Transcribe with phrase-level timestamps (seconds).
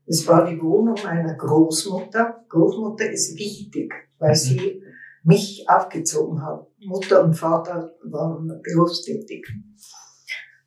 [0.06, 2.46] Es war die Wohnung meiner Großmutter.
[2.48, 4.82] Großmutter ist wichtig, weil sie
[5.28, 6.68] mich aufgezogen hat.
[6.80, 9.46] Mutter und Vater waren berufstätig.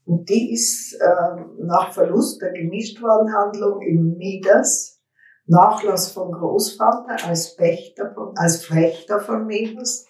[0.04, 5.00] Und die ist äh, nach Verlust der Gemischtwarenhandlung im Mieders,
[5.46, 10.06] Nachlass vom Großvater als Pächter, von, als Flechter von Mieders.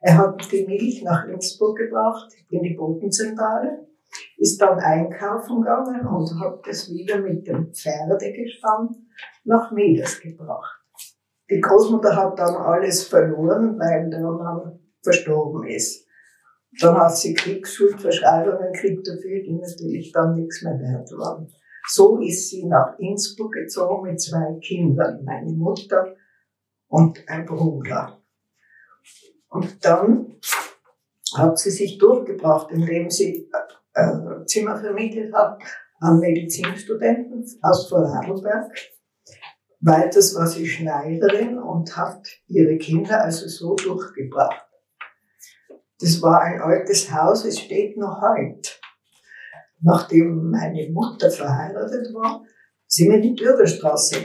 [0.00, 3.86] Er hat die Milch nach Innsbruck gebracht, in die Bodenzentrale
[4.38, 8.88] ist dann einkaufen gegangen und hat das wieder mit dem Pferdegespann
[9.44, 10.79] nach Mieders gebracht.
[11.50, 16.06] Die Großmutter hat dann alles verloren, weil der Mann verstorben ist.
[16.80, 21.52] Dann hat sie Kriegsschuldverschreibungen gekriegt dafür, die natürlich dann nichts mehr wert waren.
[21.88, 26.14] So ist sie nach Innsbruck gezogen mit zwei Kindern, meine Mutter
[26.88, 28.22] und ein Bruder.
[29.48, 30.36] Und dann
[31.36, 33.50] hat sie sich durchgebracht, indem sie
[33.94, 35.60] äh, Zimmer vermietet hat
[35.98, 38.72] an Medizinstudenten aus Vorarlberg.
[39.80, 44.66] Weiters war sie Schneiderin und hat ihre Kinder also so durchgebracht.
[45.98, 48.70] Das war ein altes Haus, es steht noch heute.
[49.80, 52.42] Nachdem meine Mutter verheiratet war,
[52.86, 54.16] sind wir in die Bürgerstraße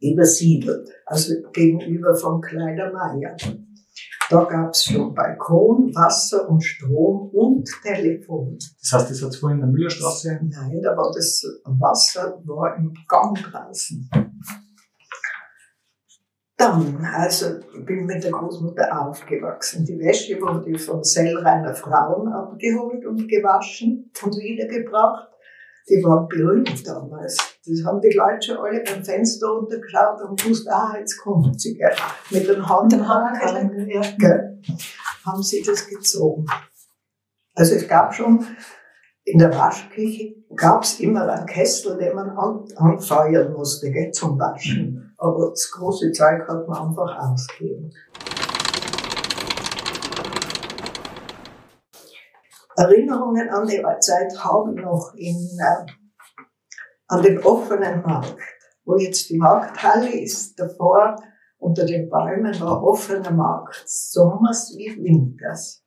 [0.00, 3.36] übersiedelt, also gegenüber von Kleidermeier.
[4.30, 8.58] Da gab es schon Balkon, Wasser und Strom und Telefon.
[8.80, 10.40] Das heißt, das hat es vorhin in der Müllerstraße?
[10.42, 14.10] Nein, da war das Wasser war im Gang draußen.
[16.58, 19.84] Dann, also bin mit der Großmutter aufgewachsen.
[19.84, 25.28] Die Wäsche wurde von Sellreiner Frauen abgeholt und gewaschen und wiedergebracht.
[25.88, 27.36] Die waren berühmt damals.
[27.64, 31.74] Das haben die Leute schon alle beim Fenster runtergeschaut und gewusst, ah, jetzt kommt sie,
[31.74, 31.94] gell.
[32.30, 34.60] Mit den Handhaken, ja, gell,
[35.24, 36.44] haben sie das gezogen.
[37.54, 38.44] Also es gab schon,
[39.24, 44.36] in der Waschküche gab es immer einen Kessel, den man an, anfeuern musste, gell, zum
[44.40, 45.07] Waschen.
[45.18, 47.90] Aber das große Zeug hat man einfach ausgegeben.
[52.76, 55.84] Erinnerungen an die Zeit haben noch in, äh,
[57.08, 58.36] an den offenen Markt,
[58.84, 61.16] wo jetzt die Markthalle ist, davor
[61.58, 65.82] unter den Bäumen war offener Markt, sommers wie winters.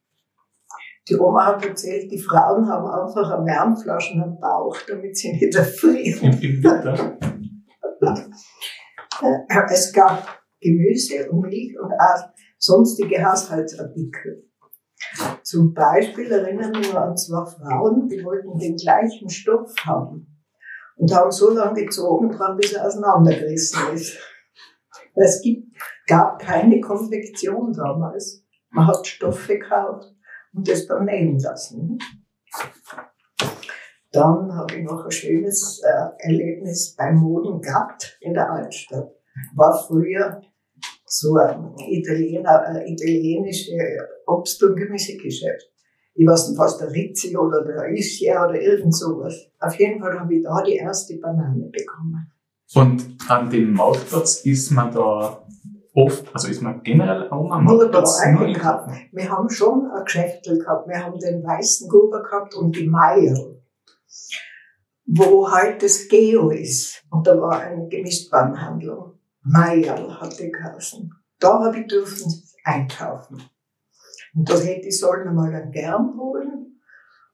[1.08, 5.56] Die Oma hat erzählt, die Frauen haben einfach eine Wärmflaschen am Bauch, damit sie nicht
[5.56, 6.38] erfrieren.
[9.70, 14.48] es gab Gemüse und Milch und auch sonstige Haushaltsartikel.
[15.44, 20.32] Zum Beispiel erinnern wir an zwei Frauen, die wollten den gleichen Stoff haben
[20.96, 24.20] und haben so lange gezogen dran, bis er auseinandergerissen ist.
[25.16, 25.76] Es gibt,
[26.08, 28.46] gab keine Konfektion damals.
[28.70, 30.06] Man hat Stoffe gekauft
[30.54, 31.98] und das dann nähen lassen.
[34.12, 39.21] Dann habe ich noch ein schönes äh, Erlebnis beim Modengatt in der Altstadt.
[39.56, 40.42] War früher
[41.06, 43.70] so ein Italiener, ein italienisches
[44.26, 45.70] Obst- und Gemüsegeschäft.
[46.14, 49.50] Ich weiß nicht, was der Rizzi oder der Ischia oder irgend sowas.
[49.60, 52.32] Auf jeden Fall habe ich da die erste Banane bekommen.
[52.74, 55.46] Und an dem Marktplatz ist man da
[55.94, 58.92] oft, also ist man generell auch am Marktplatz nur gehabt.
[59.12, 60.88] Wir haben schon ein Geschäftel gehabt.
[60.88, 63.36] Wir haben den weißen Gruber gehabt und die Meier,
[65.06, 67.04] wo halt das Geo ist.
[67.10, 69.21] Und da war eine Gemischtwarenhandlung.
[69.44, 71.12] Meier hat die geheißen.
[71.40, 72.32] Da habe ich dürfen
[72.64, 73.42] einkaufen.
[74.36, 76.80] Und da hätte ich sollen einmal einen Gern holen.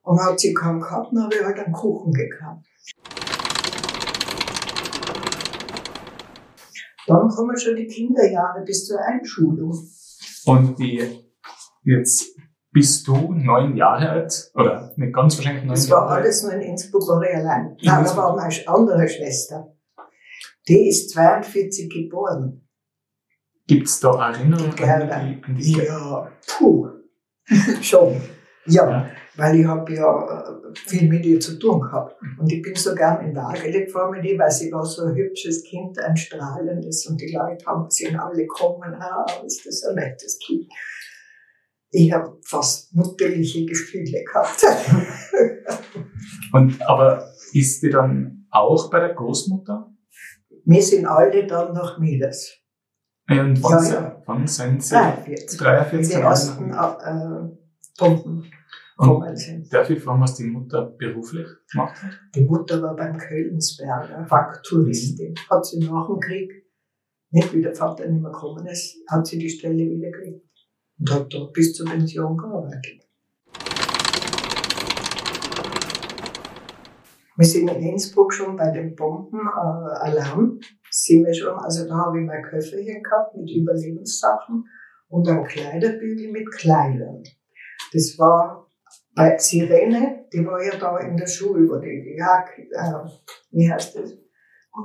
[0.03, 2.65] Und hat sie kaum gehabt, dann habe ich halt einen Kuchen gekauft.
[7.07, 9.77] Dann kommen schon die Kinderjahre bis zur Einschulung.
[10.45, 11.25] Und die,
[11.83, 12.37] jetzt
[12.71, 15.89] bist du neun Jahre alt, oder nicht ganz wahrscheinlich neun Jahre alt?
[15.89, 17.77] Das war alles nur in Innsbruck, war ich allein.
[17.81, 19.76] Nein, da war meine andere Schwester.
[20.67, 22.67] Die ist 42 geboren.
[23.67, 26.87] Gibt es da Erinnerungen an an die Ja, puh,
[27.81, 28.21] schon.
[28.65, 32.17] Ja, ja, weil ich habe ja äh, viel mit ihr zu tun gehabt.
[32.37, 35.15] Und ich bin so gern in Wagele gefahren mit ihr, weil sie war so ein
[35.15, 37.05] hübsches Kind, ein strahlendes.
[37.07, 40.65] Und die Leute haben, sind alle gekommen, ah, ist das ein nettes Kind.
[41.91, 44.65] Ich habe fast mutterliche Gefühle gehabt.
[46.53, 49.96] und, aber ist die dann auch bei der Großmutter?
[50.69, 52.57] Wir sind alle dann nach Midas.
[53.29, 54.23] Und wann, ja, ja.
[54.25, 54.95] wann sind Sie?
[54.95, 55.59] 43.
[55.59, 57.57] 43 die ersten äh,
[57.97, 58.51] Pumpen
[58.97, 59.71] gekommen sind.
[59.71, 62.11] Darf ich fragen, was die Mutter beruflich gemacht hat?
[62.35, 65.31] Die Mutter war beim Kölnsberger, Fakturistin.
[65.31, 65.49] Mhm.
[65.49, 66.51] Hat sie nach dem Krieg,
[67.31, 70.45] nicht wie der Vater nicht mehr gekommen ist, hat sie die Stelle wieder gekriegt.
[70.99, 73.07] Und hat dort bis zur Pension gearbeitet.
[77.37, 80.59] Wir sind in Innsbruck schon bei den Bombenalarm.
[80.89, 84.65] Sind wir schon, also da habe ich mein Köfferchen gehabt mit Überlebenssachen
[85.09, 87.21] und ein Kleiderbügel mit Kleidern.
[87.93, 88.67] Das war
[89.15, 93.09] bei Sirene, die war ja da in der Schule, wo die, ja, äh,
[93.51, 94.17] wie heißt das?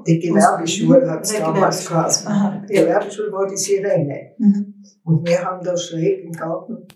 [0.07, 2.67] Die Gewerbeschule hat es damals geheißen.
[2.69, 4.35] Die Gewerbeschule war die Sirene.
[4.39, 4.83] Mhm.
[5.05, 6.87] Und wir haben da schräg im Garten,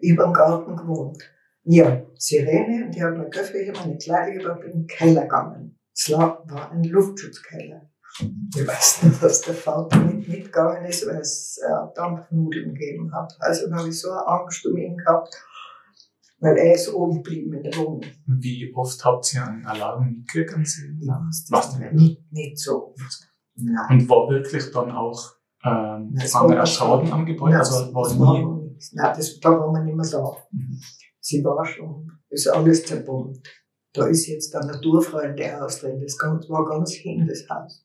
[0.00, 1.18] über dem Garten gewohnt.
[1.64, 5.78] Ja, Sirene, und ich habe mein Köfferchen, meine Kleider gebracht, bin in den Keller gegangen.
[5.94, 7.90] Es war ein Luftschutzkeller.
[8.54, 13.32] Ich weiß nicht, dass der Vater nicht mitgegangen ist, weil es äh, Dampfnudeln gegeben hat.
[13.40, 15.34] Also da habe ich so eine Angst um ihn gehabt
[16.44, 18.02] weil er ist oben geblieben in der Wohnung.
[18.26, 20.54] Wie oft habt ihr einen Alarm mitgekriegt?
[21.00, 21.94] Ja, was denn?
[21.94, 23.30] Nicht, nicht so oft.
[23.54, 24.00] Nein.
[24.00, 25.32] Und war wirklich dann auch
[25.64, 27.52] ähm, Nein, war Schaden am Gebäude?
[27.52, 28.20] Nein, also war das nie...
[28.20, 28.60] War,
[28.92, 30.36] nein, das, da war man nicht mehr da.
[30.50, 30.80] Mhm.
[31.26, 33.48] Sie war schon, ist alles zerbombt.
[33.94, 35.98] Da ist jetzt der Naturfreunde Haus drin.
[35.98, 37.82] Das war ganz hin, das Haus.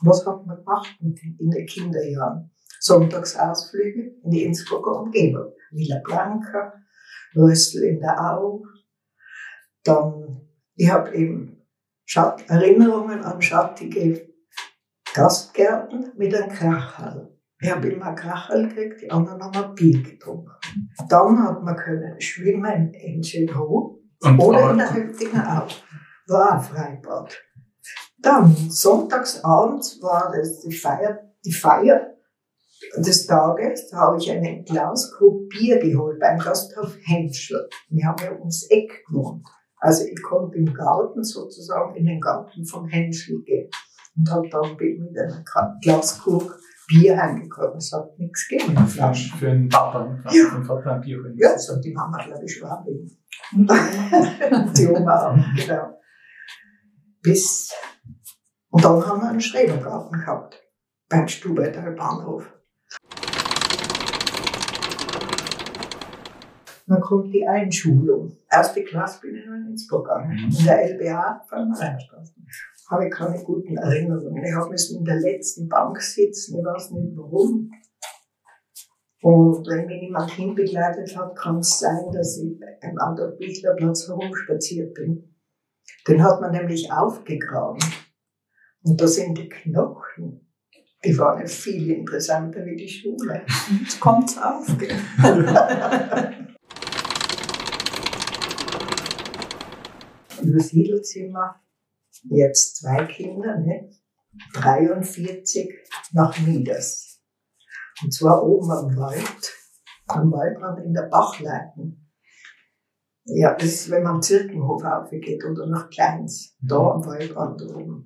[0.00, 2.50] Was hat man gemacht in den Kinderjahren?
[2.80, 5.52] Sonntagsausflüge in die Innsbrucker Umgebung.
[5.72, 6.72] Villa Blanca,
[7.36, 8.62] Rössel in der Au.
[9.84, 11.66] Dann, ich habe eben
[12.06, 14.26] Schatt, Erinnerungen an schattige
[15.12, 17.31] Gastgärten mit einem Krachel.
[17.62, 20.50] Ich habe immer Krachel gekriegt, die anderen haben ein Bier getrunken.
[21.08, 23.98] Dann hat man können schwimmen in Schönhof
[24.38, 26.32] oder in der Höptinger Au.
[26.32, 27.40] War ein Freibad.
[28.18, 32.12] Dann, sonntagsabends war das die Feier, die Feier
[32.96, 35.12] des Tages habe ich einen Glas
[35.48, 37.68] Bier geholt beim Gasthof Henschel.
[37.90, 39.46] Wir haben ja ums Eck gewohnt.
[39.76, 43.70] Also ich konnte im Garten sozusagen in den Garten vom Henschel gehen
[44.16, 45.44] und habe dann mit einem
[45.80, 46.20] Glas
[46.92, 47.78] Bier heimgekommen.
[47.78, 49.36] Es hat nichts gegeben in der Flasche.
[49.36, 50.54] Für einen Papa, ja.
[50.54, 51.18] einen Papa ein Bier.
[51.36, 53.10] Ja, das hat die Mama, glaube ich, Schwabing.
[54.76, 55.98] die Oma auch, genau.
[57.22, 57.72] Bis,
[58.70, 60.60] und dann haben wir einen Schrebergarten gehabt
[61.08, 62.52] beim Stubeter Bahnhof.
[66.86, 68.36] Dann kommt die Einschulung.
[68.50, 70.32] Erste Klasse bin ich in Innsbruck gegangen.
[70.32, 70.56] Mhm.
[70.58, 72.34] In der LBA von Rheinstraße.
[72.92, 74.44] Habe ich keine guten Erinnerungen.
[74.44, 77.70] Ich habe müssen in der letzten Bank sitzen, ich weiß nicht warum.
[79.22, 84.06] Und wenn mich niemand hinbegleitet hat, kann es sein, dass ich am Adolf Bichler Platz
[84.06, 85.34] herumspaziert bin.
[86.06, 87.82] Den hat man nämlich aufgegraben.
[88.82, 90.42] Und da sind die Knochen
[91.04, 93.44] die waren ja viel interessanter wie die Schule.
[93.80, 94.68] Jetzt kommt's auf.
[100.42, 101.60] Übersiedelzimmer,
[102.24, 103.90] jetzt zwei Kinder, ne?
[104.54, 105.72] 43
[106.12, 107.20] nach Mieders.
[108.02, 109.52] Und zwar oben am Wald,
[110.08, 112.10] am Waldrand in der Bachleiten.
[113.24, 118.04] Ja, das ist, wenn man am Zirkenhof aufgeht oder nach Kleins, da am Waldrand oben.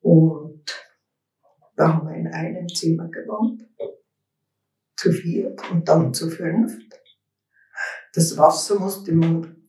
[0.00, 0.64] Und
[1.76, 3.62] da haben wir in einem Zimmer gewohnt,
[4.96, 6.92] zu viert und dann zu fünft.
[8.12, 9.68] Das Wasser musste man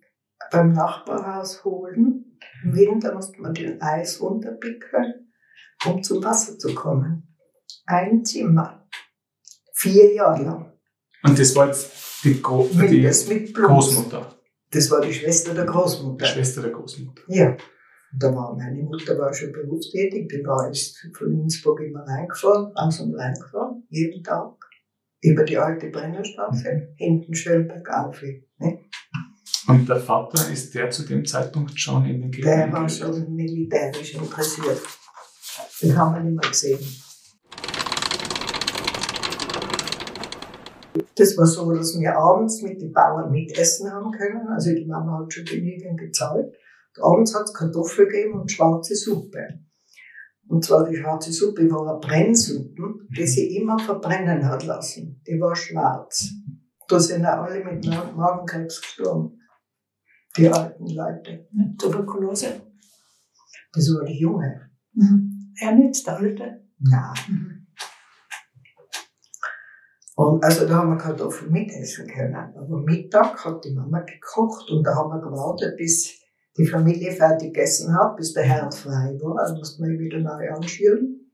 [0.51, 2.30] beim Nachbarhaus holen.
[2.63, 5.31] Im Winter musste man den Eis runterpickeln,
[5.85, 7.35] um zum Wasser zu kommen.
[7.85, 8.87] Ein Zimmer.
[9.73, 10.73] Vier Jahre lang.
[11.23, 13.27] Und das war jetzt die, Gro die das.
[13.27, 14.35] Großmutter,
[14.69, 16.25] Das war die Schwester der die Großmutter.
[16.25, 17.23] Schwester der Großmutter.
[17.27, 17.49] Ja.
[17.49, 22.73] Und da war meine Mutter war schon berufstätig, die war ist von Innsbruck immer reingefahren,
[22.75, 24.53] raus und reingefahren, jeden Tag.
[25.23, 28.21] Über die alte Brennerstraße, hinten schön bergauf.
[28.57, 28.79] Ne?
[29.71, 33.33] Und der Vater ist der zu dem Zeitpunkt schon in den Krieg Der war schon
[33.33, 34.79] militärisch interessiert.
[35.81, 36.79] Den haben wir nicht mehr gesehen.
[41.15, 44.47] Das war so, dass wir abends mit den Bauern mitessen haben können.
[44.49, 46.47] Also die Mama hat schon genügend gezahlt.
[46.97, 49.47] Und abends hat es Kartoffeln gegeben und schwarze Suppe.
[50.47, 52.83] Und zwar die schwarze Suppe war eine Brennsuppe,
[53.15, 55.21] die sie immer verbrennen hat lassen.
[55.25, 56.29] Die war schwarz.
[56.89, 59.37] Da sind auch alle mit Ma- Magenkrebs gestorben.
[60.37, 61.47] Die alten Leute.
[61.77, 62.61] Tuberkulose.
[63.73, 64.69] Das war die Junge.
[64.93, 65.53] Mhm.
[65.59, 66.65] Er nicht, der Alte.
[66.79, 67.13] Nein.
[67.27, 67.67] Mhm.
[70.15, 72.35] Und also da haben wir Kartoffeln mitessen können.
[72.35, 76.19] Aber Mittag hat die Mama gekocht und da haben wir gewartet, bis
[76.57, 79.39] die Familie fertig gegessen hat, bis der Herd frei war.
[79.39, 81.31] Also mussten wir ihn wieder neu anschüren.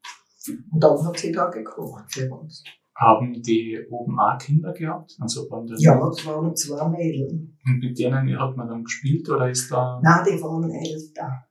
[0.72, 2.64] Und dann hat sie da gekocht für uns.
[3.00, 5.16] Haben die oben auch Kinder gehabt?
[5.20, 7.56] Also waren das Ja, es waren zwei Mädchen.
[7.66, 10.00] Und mit denen hat man dann gespielt oder ist da.
[10.04, 11.44] Nein, die waren älter.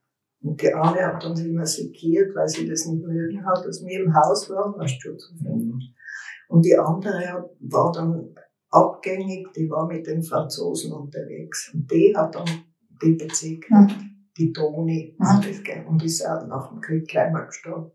[0.43, 4.05] Und die eine hat uns immer sekiert, weil sie das nicht mögen hat, dass wir
[4.05, 5.69] im Haus waren, weißt du, zu finden.
[5.69, 5.81] Mhm.
[6.49, 8.35] Und die andere hat, war dann
[8.71, 11.71] abgängig, die war mit den Franzosen unterwegs.
[11.75, 12.45] Und die hat dann
[13.03, 13.89] die Bezirk, Mhm.
[14.37, 15.87] die Toni, Mhm.
[15.89, 17.91] und die ist auch nach dem Krieg gleich mal gestorben.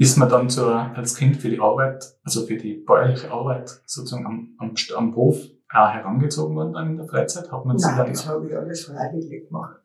[0.00, 4.24] Ist man dann so als Kind für die Arbeit, also für die bäuerliche Arbeit sozusagen
[4.24, 5.36] am, am, am Hof
[5.68, 7.52] auch herangezogen worden dann in der Freizeit?
[7.52, 9.82] Hat man Nein, dann das habe ich alles freiwillig gemacht.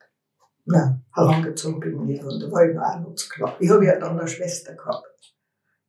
[0.63, 2.23] Nein, herangezogen bin ich nicht.
[2.23, 3.57] Und da war ich noch auch noch zu klar.
[3.59, 5.03] Ich habe ja dann eine Schwester gehabt.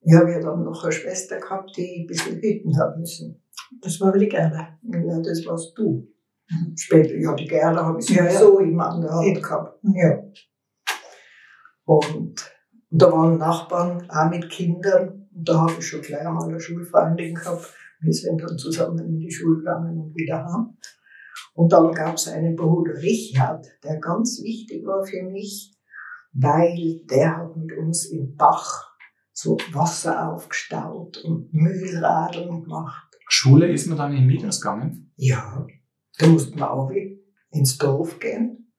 [0.00, 3.40] Ich habe ja dann noch eine Schwester gehabt, die ein bisschen hüten hat müssen.
[3.80, 4.76] Das war die Gerda.
[4.82, 6.08] Ja, das warst du.
[6.50, 6.76] Mhm.
[6.76, 8.30] Später, ja, die Gerda habe ich Ja, ja.
[8.32, 9.40] sowieso immer an der Hand Ja.
[9.40, 9.78] gehabt.
[9.94, 10.22] Ja.
[11.84, 12.55] Und
[13.02, 15.28] da waren Nachbarn auch mit Kindern.
[15.34, 17.74] Und da habe ich schon gleich einmal eine Schulfreundin gehabt.
[18.00, 20.76] Wir sind dann zusammen in die Schule gegangen und wieder heim.
[21.54, 25.74] Und dann gab es einen Bruder Richard, der ganz wichtig war für mich,
[26.32, 28.94] weil der hat mit uns im Bach
[29.32, 33.14] so Wasser aufgestaut und Mühlradeln gemacht.
[33.28, 35.12] Schule ist man dann in Mieters gegangen?
[35.16, 35.66] Ja,
[36.18, 36.90] da mussten wir auch
[37.50, 38.72] ins Dorf gehen,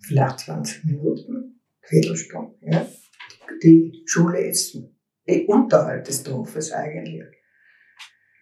[0.00, 2.56] vielleicht 20 Minuten, Viertelstunde.
[2.62, 2.86] Ja.
[3.62, 4.76] Die Schule ist
[5.26, 7.24] eh unterhalb des Dorfes eigentlich.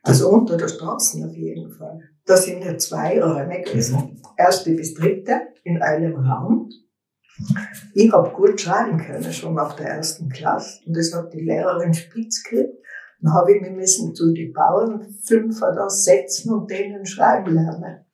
[0.02, 2.00] Also unter der Straße auf jeden Fall.
[2.24, 4.22] Da sind ja zwei Räume gewesen.
[4.36, 6.70] Erste bis dritte in einem Raum.
[7.94, 10.80] Ich habe gut schreiben können, schon nach der ersten Klasse.
[10.86, 12.74] Und das hat die Lehrerin spitz gekriegt.
[13.20, 18.06] Dann habe ich mir müssen zu die Bauern fünfer da setzen und denen schreiben lernen.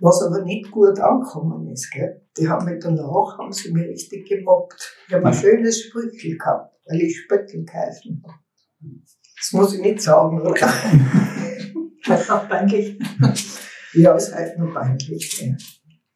[0.00, 2.22] Was aber nicht gut angekommen ist, gell?
[2.38, 4.96] Die haben mich danach, haben sie mir richtig gemobbt.
[5.08, 5.38] Ich habe ein Ja.
[5.38, 8.38] schönes Sprüchel gehabt, weil ich Spöttel geheißen habe.
[9.36, 10.54] Das muss ich nicht sagen, oder?
[12.06, 12.98] Halt auch peinlich.
[13.94, 15.40] Ja, ist halt nur peinlich.
[15.40, 15.54] Ja.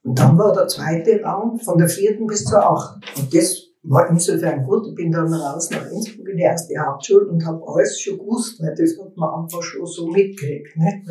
[0.05, 3.01] Und dann war der zweite Raum von der vierten bis zur achten.
[3.19, 4.87] Und das war insofern gut.
[4.89, 8.61] Ich bin dann raus nach Innsbruck in die erste Hauptschule und habe alles schon gewusst,
[8.61, 10.77] weil das hat man einfach schon so mitgekriegt.
[10.77, 11.09] Nicht?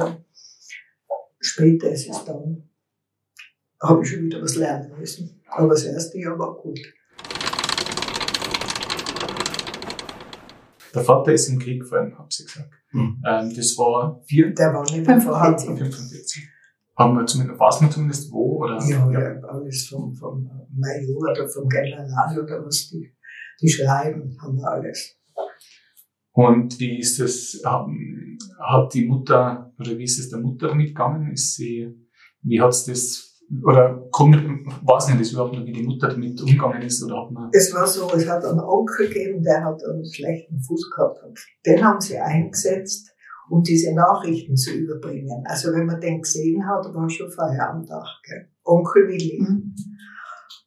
[1.42, 2.70] Später ist es dann,
[3.82, 5.42] habe ich schon wieder was lernen müssen.
[5.48, 6.80] Aber das erste Jahr war gut.
[10.94, 12.70] Der Vater ist im Krieg gefallen, haben sie gesagt.
[12.92, 13.24] Mhm.
[13.26, 15.78] Ähm, das war vier, Der war nicht mehr vorhanden.
[15.78, 16.48] 45.
[16.96, 18.64] Haben wir zumindest, weiß man zumindest wo?
[18.64, 18.80] Oder?
[18.86, 20.44] Ja, ja, alles vom, vom
[20.76, 23.16] Major oder vom General oder was die,
[23.60, 25.18] die schreiben, haben wir alles.
[26.34, 30.90] Und wie ist es, haben, hat die Mutter, oder wie ist es der Mutter damit
[30.90, 31.32] gegangen?
[31.32, 31.94] Ist sie,
[32.42, 34.38] wie hat's das, oder kommt,
[34.86, 37.74] weiß nicht, das überhaupt noch, wie die Mutter damit umgegangen ist, oder hat man, Es
[37.74, 41.18] war so, es hat einen Onkel gegeben, der hat einen schlechten Fuß gehabt.
[41.26, 43.14] Und den haben sie eingesetzt,
[43.50, 45.44] um diese Nachrichten zu überbringen.
[45.46, 48.06] Also wenn man den gesehen hat, war schon Feierabendtag.
[48.24, 48.48] Gell?
[48.64, 49.42] Onkel Willi.
[49.42, 49.76] Mhm.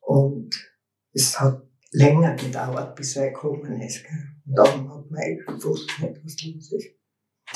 [0.03, 0.55] Und
[1.15, 4.05] es hat länger gedauert, bis er gekommen ist.
[4.05, 4.34] Gell?
[4.47, 6.89] Und dann hat man echt gewusst, nicht, was los ist.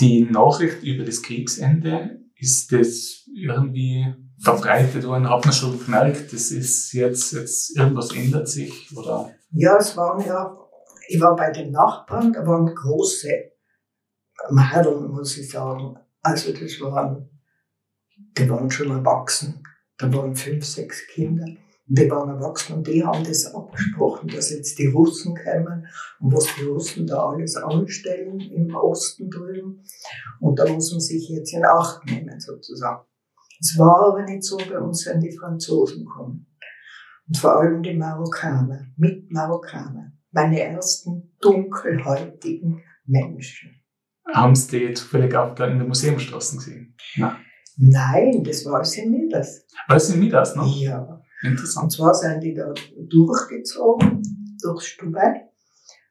[0.00, 4.06] die Nachricht über das Kriegsende, ist das irgendwie
[4.40, 5.28] verbreitet worden?
[5.28, 9.34] Hat man schon gemerkt, das ist jetzt, jetzt, irgendwas ändert sich, oder?
[9.50, 10.56] Ja, es waren ja,
[11.08, 13.28] ich war bei den Nachbarn, da waren große
[14.50, 15.96] Mädel, muss ich sagen.
[16.22, 17.28] Also das waren,
[18.36, 19.62] die waren schon erwachsen.
[19.96, 21.44] Da waren fünf, sechs Kinder.
[21.88, 25.86] Und die waren erwachsen und die haben das abgesprochen, dass jetzt die Russen kommen
[26.20, 29.82] und was die Russen da alles anstellen im Osten drüben.
[30.40, 33.06] Und da muss man sich jetzt in Acht nehmen, sozusagen.
[33.60, 36.46] Es war aber nicht so bei uns, wenn die Franzosen kommen.
[37.26, 40.12] Und vor allem die Marokkaner, mit Marokkaner.
[40.30, 43.82] Meine ersten dunkelhäutigen Menschen.
[44.32, 46.94] Haben Sie die zufällig auch da in der Museumstraße gesehen?
[47.16, 47.36] Nein.
[47.78, 49.64] Nein, das war es in Midas.
[49.88, 50.64] Weiß in Midas, ne?
[50.66, 51.22] Ja.
[51.42, 51.92] Und Interessant.
[51.92, 52.72] zwar sind die da
[53.08, 54.22] durchgezogen,
[54.62, 55.48] durchs Stubai.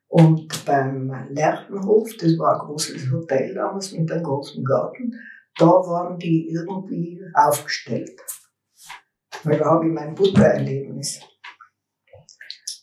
[0.07, 5.11] Und beim Lerchenhof, das war ein großes Hotel damals mit einem großen Garten,
[5.57, 8.19] da waren die irgendwie aufgestellt.
[9.43, 11.19] Weil da habe ich mein Buttererlebnis.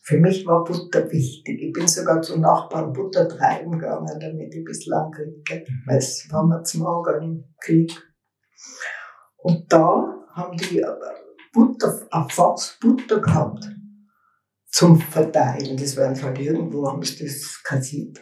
[0.03, 1.63] Für mich war Butter wichtig.
[1.63, 5.65] Ich bin sogar zu Nachbarn Butter treiben gegangen, damit ich ein bisschen ankriege.
[5.87, 7.91] Weil es war mir zu mager im Krieg.
[9.39, 11.24] Und da haben die aber
[11.55, 13.65] Butter, ein Fass Butter gehabt
[14.67, 15.77] zum Verteilen.
[15.77, 18.19] Das waren halt irgendwo, haben sie das kassiert.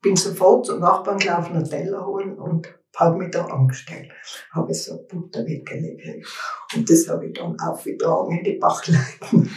[0.00, 4.10] Bin sofort zum Nachbarn gelaufen, einen Teller holen und habe mich da angestellt.
[4.52, 6.26] Habe so Butter weggelegt.
[6.74, 9.50] Und das habe ich dann aufgetragen in die Bachleiten.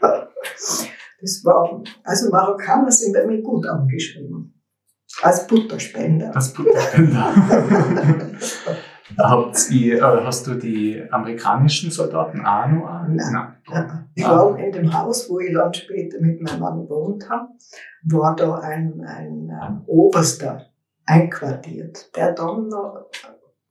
[0.00, 4.54] Das war, also Marokkaner sind bei mir gut angeschrieben.
[5.20, 6.30] Als Butterspender.
[6.32, 7.34] Das Butterspender.
[9.22, 12.86] Habt ihr, äh, hast du die amerikanischen Soldaten auch noch?
[12.86, 13.16] an?
[13.16, 13.56] Nein.
[13.68, 14.10] Nein.
[14.16, 17.48] Die waren in dem Haus, wo ich dann später mit meinem Mann gewohnt habe,
[18.04, 20.66] war da ein, ein äh, Oberster
[21.06, 23.10] einquartiert, der dann noch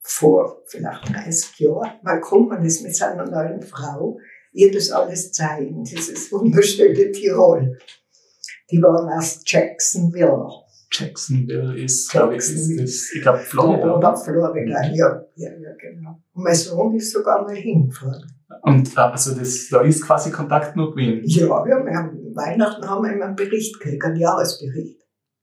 [0.02, 4.18] vor vielleicht 30 Jahren mal gekommen ist mit seiner neuen Frau,
[4.52, 7.78] ihr das alles zeigen, dieses wunderschöne Tirol.
[8.72, 10.48] Die waren aus Jacksonville.
[10.92, 13.96] Jacksonville ist, glaube ich, ist das, ich glaube, Florida.
[13.98, 16.22] Oder Florida, ja, ja, ja, genau.
[16.34, 18.32] Und mein Sohn ist sogar mal hingefahren.
[18.64, 21.22] Und also das, da ist quasi Kontakt noch gewesen.
[21.26, 25.00] Ja, ja, wir haben Weihnachten haben wir immer einen Bericht gekriegt, einen Jahresbericht.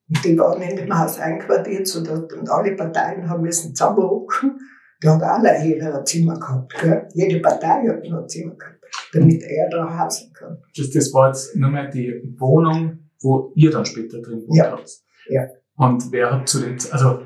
[0.08, 4.58] Und die waren in dem Haus einquartiert so und alle Parteien haben müssen zusammenhocken.
[5.02, 6.75] Die hat alle jeder ein Zimmer gehabt.
[6.80, 7.08] Gell?
[7.14, 10.58] Jede Partei hat noch ein Zimmer gehabt, damit er da hausen kann.
[10.76, 14.71] Das, das war jetzt nur mal die Wohnung, wo ihr dann später drin gewohnt Ja.
[14.73, 14.90] habt.
[15.28, 15.43] Ja.
[15.76, 17.21] Und wer hat zu den, also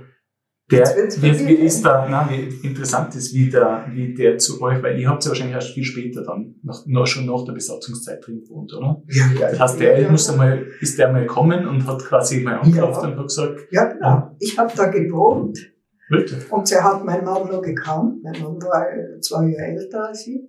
[0.71, 4.81] der, wie, wie ist da, na, wie interessant ist, wie der, wie der zu euch,
[4.83, 8.25] weil ihr habt ja wahrscheinlich erst viel später dann, noch, noch schon nach der Besatzungszeit
[8.25, 9.03] drin gewohnt, oder?
[9.09, 9.51] Ja, ja.
[9.51, 13.09] Das heißt, der muss einmal, ist der mal gekommen und hat quasi mal angeklopft Ja.
[13.09, 14.37] und hat gesagt, Ja, genau.
[14.39, 15.59] Ich habe da gewohnt.
[16.09, 16.53] wirklich?
[16.53, 18.23] Und sie hat meinen Mann noch gekannt.
[18.23, 20.41] Mein Mann war äh, zwei Jahre älter als ich.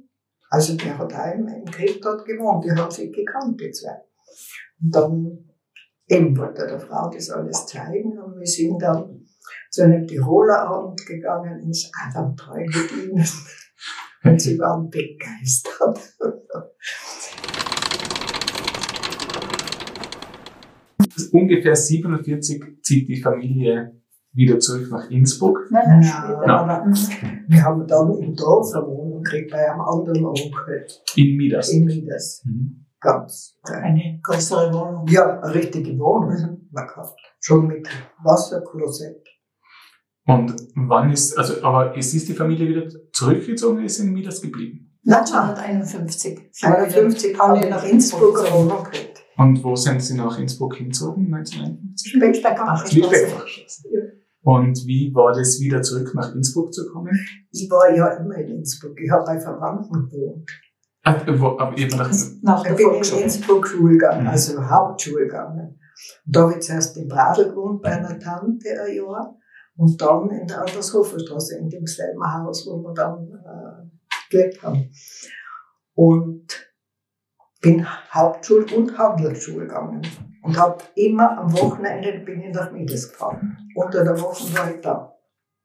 [0.52, 2.64] Also der hat auch im, im Krieg dort gewohnt.
[2.66, 4.02] Die haben sich gekannt, die zwei.
[4.84, 5.38] Und dann
[6.12, 8.20] eben wollte der Frau das alles zeigen.
[8.20, 9.26] Und wir sind dann
[9.70, 13.26] zu einem Tiroler Abend gegangen ins Abenteuer mit ihnen.
[14.24, 16.00] Und sie waren begeistert.
[21.32, 24.00] Ungefähr 47 zieht die Familie
[24.34, 25.68] wieder zurück nach Innsbruck.
[25.72, 26.44] Nein, nein, Ja.
[26.46, 26.60] Ja.
[26.60, 26.86] Aber.
[27.48, 31.70] Wir haben dann im Dorf eine Wohnung gekriegt bei einem anderen Onkel In Midas.
[31.70, 32.44] in Midas.
[32.46, 32.81] Mhm.
[33.02, 33.58] Ganz.
[33.68, 35.08] äh, eine größere Wohnung.
[35.08, 37.20] Ja, eine richtige Wohnung man gehabt.
[37.40, 37.88] Schon mit
[38.24, 39.28] Wasserklosett.
[40.28, 44.42] Und wann ist, also, aber es ist die Familie wieder zurückgezogen, oder ist in Midas
[44.42, 45.00] geblieben?
[45.06, 46.50] 1951.
[46.52, 48.38] sind wir wieder 51 haben wir nach Innsbruck.
[48.54, 49.24] Wohnung gekriegt.
[49.38, 52.40] Und wo sind Sie nach Innsbruck hingezogen, 1951?
[52.40, 52.92] Speckbachstraße.
[52.92, 54.22] Schlichtweg.
[54.44, 57.20] Und wie war das wieder zurück nach Innsbruck zu kommen?
[57.52, 59.00] Ich war ja immer in Innsbruck.
[59.00, 60.50] Ich habe bei Verwandten gewohnt.
[61.04, 62.12] Ah, wo, aber eben nach,
[62.44, 63.22] Nach Ich der bin in Volksschule.
[63.24, 64.28] Innsbruck Schule gegangen, Mhm.
[64.30, 65.80] also Hauptschule gegangen.
[66.26, 69.36] Und da habe ich zuerst in Bradl gewohnt, bei einer Tante ein Jahr.
[69.78, 74.92] Und dann in der Altershoferstraße, in demselben Haus, wo wir dann äh, gelebt haben.
[75.96, 76.48] Und
[77.62, 80.02] bin Hauptschule und Handelsschule gegangen.
[80.44, 83.58] Und habe immer am Wochenende bin ich nach Midas gefahren.
[83.76, 85.14] Unter der Woche war ich da.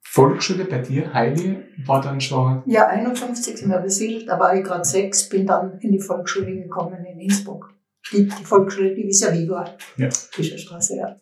[0.09, 4.63] Volksschule bei dir, Heidi, war dann schon, Ja, 51 sind wir besiedelt, da war ich
[4.63, 7.73] gerade sechs, bin dann in die Volksschule gekommen in Innsbruck.
[8.11, 9.75] Die, die Volksschule, die vis-à-vis war.
[9.97, 10.09] Ja.
[10.09, 11.15] Fischerstraße, ja.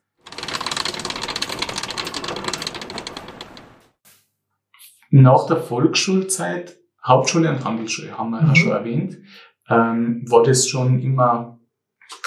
[5.10, 8.56] nach der Volksschulzeit, Hauptschule und Handelsschule, haben wir ja Mhm.
[8.56, 9.17] schon erwähnt,
[9.69, 11.60] ähm, war das schon immer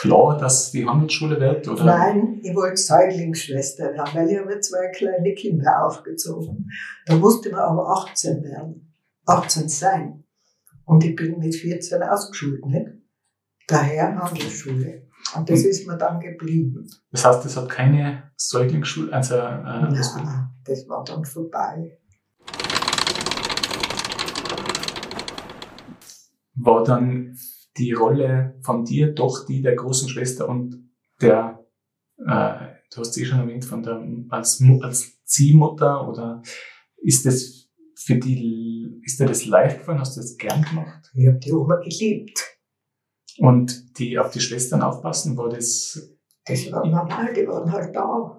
[0.00, 1.68] klar, dass die Handelsschule wird?
[1.68, 1.84] Oder?
[1.84, 6.70] Nein, ich wollte Säuglingsschwester werden, weil ich habe zwei kleine Kinder aufgezogen.
[7.06, 8.94] Da musste man aber 18 werden,
[9.26, 10.24] 18 sein.
[10.84, 12.88] Und ich bin mit 14 ausgeschult, nicht?
[13.66, 15.08] Daher Handelsschule.
[15.36, 16.88] Und das ist mir dann geblieben.
[17.10, 19.90] Das heißt, es hat keine Säuglingsschule, also äh.
[19.90, 21.98] Nein, das war dann vorbei.
[26.60, 27.36] war dann
[27.76, 31.64] die Rolle von dir doch die der großen Schwester und der,
[32.18, 36.42] äh, du hast es eh schon erwähnt, von der, als, als Ziehmutter oder
[36.96, 40.00] ist das für die, ist dir das leicht gefallen?
[40.00, 41.10] Hast du das gern gemacht?
[41.14, 42.58] Ich habe die Oma geliebt.
[43.38, 46.16] Und die auf die Schwestern aufpassen, war das?
[46.44, 48.37] Das war normal, die waren halt da.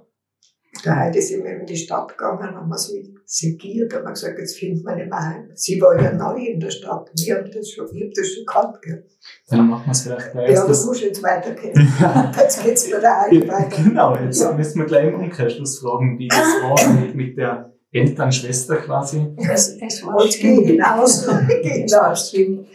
[0.86, 4.40] Der Heidi sind wir in die Stadt gegangen, haben wir sie segiert, haben wir gesagt,
[4.40, 5.50] jetzt finden wir nicht mehr heim.
[5.54, 7.10] Sie war ja neu in der Stadt.
[7.22, 9.06] Wir haben das schon, ich hab das schon gehabt, gell.
[9.50, 10.52] Dann machen wir es vielleicht gleich.
[10.52, 11.74] Ja, das muss jetzt weitergehen.
[12.40, 13.84] jetzt geht's bei der Heidi weiter.
[13.84, 14.52] Genau, jetzt Ja.
[14.54, 19.28] müssen wir gleich im Umkehrschluss fragen, wie das war mit, mit der Elternschwester quasi.
[19.38, 21.28] Es, es war Und geh hinaus.
[21.48, 22.30] Geh Es war hinaus.
[22.30, 22.66] schlimm.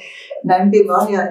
[0.43, 1.29] Nein, wir waren ja,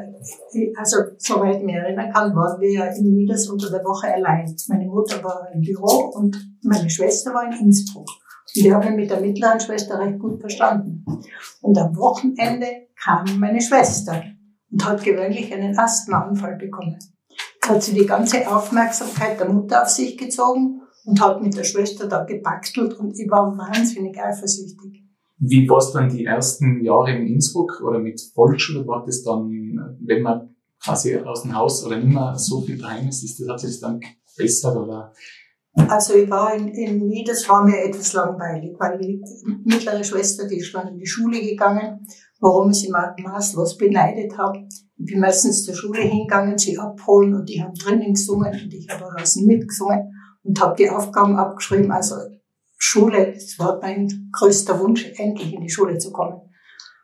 [0.78, 4.56] also soweit ich mich erinnern kann, waren wir ja in Nieders unter der Woche allein.
[4.68, 8.08] Meine Mutter war im Büro und meine Schwester war in Innsbruck.
[8.56, 11.06] Und wir haben uns mit der mittleren Schwester recht gut verstanden.
[11.62, 12.68] Und am Wochenende
[13.02, 14.24] kam meine Schwester
[14.72, 16.98] und hat gewöhnlich einen Asthmaanfall bekommen.
[17.00, 21.64] Jetzt hat sie die ganze Aufmerksamkeit der Mutter auf sich gezogen und hat mit der
[21.64, 25.03] Schwester da gebaktelt und ich war wahnsinnig eifersüchtig.
[25.46, 28.88] Wie war es dann die ersten Jahre in Innsbruck oder mit Volksschule?
[28.88, 29.50] War das dann,
[30.00, 33.50] wenn man quasi aus dem Haus oder nicht mehr so viel daheim ist, ist das,
[33.50, 35.12] hat sich das dann gebessert oder?
[35.90, 39.22] Also ich war in, in Wien, das war mir etwas langweilig, weil die
[39.66, 42.06] mittlere Schwester, die ist dann in die Schule gegangen,
[42.40, 44.60] warum ich sie ma- maßlos beneidet habe.
[44.98, 48.88] Ich bin meistens zur Schule hingegangen, sie abholen und die haben drinnen gesungen und ich
[48.90, 51.92] habe draußen mitgesungen und habe die Aufgaben abgeschrieben.
[51.92, 52.16] Also
[52.84, 56.42] Schule, das war mein größter Wunsch, endlich in die Schule zu kommen.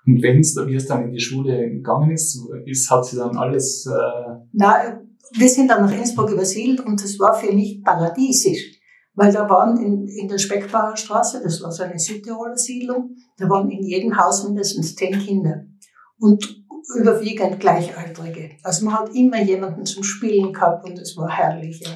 [0.05, 3.85] Und wenn es, es dann in die Schule gegangen ist, ist hat sie dann alles,
[3.85, 5.01] äh, Na,
[5.37, 8.77] wir sind dann nach Innsbruck übersiedelt und das war für mich paradiesisch.
[9.15, 13.49] Weil da waren in, in der Speckbacher Straße, das war so eine Südtiroler Siedlung, da
[13.49, 15.65] waren in jedem Haus mindestens zehn Kinder.
[16.19, 16.65] Und
[16.99, 18.51] überwiegend Gleichaltrige.
[18.63, 21.81] Also man hat immer jemanden zum Spielen gehabt und es war herrlich.
[21.85, 21.91] Ja,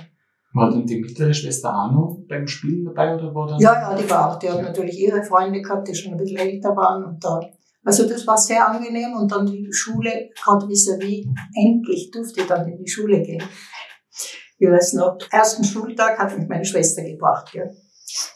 [0.53, 3.59] war dann die mittlere Schwester noch beim Spielen dabei oder war dann?
[3.59, 6.37] ja, ja die war auch, die hat natürlich ihre Freunde gehabt, die schon ein bisschen
[6.37, 7.41] älter waren und da.
[7.83, 12.67] Also das war sehr angenehm und dann die Schule, gerade vis-à-vis, endlich durfte ich dann
[12.67, 13.43] in die Schule gehen.
[14.57, 17.53] Ich weiß noch, ersten Schultag hat mich meine Schwester gebracht.
[17.53, 17.63] Ja.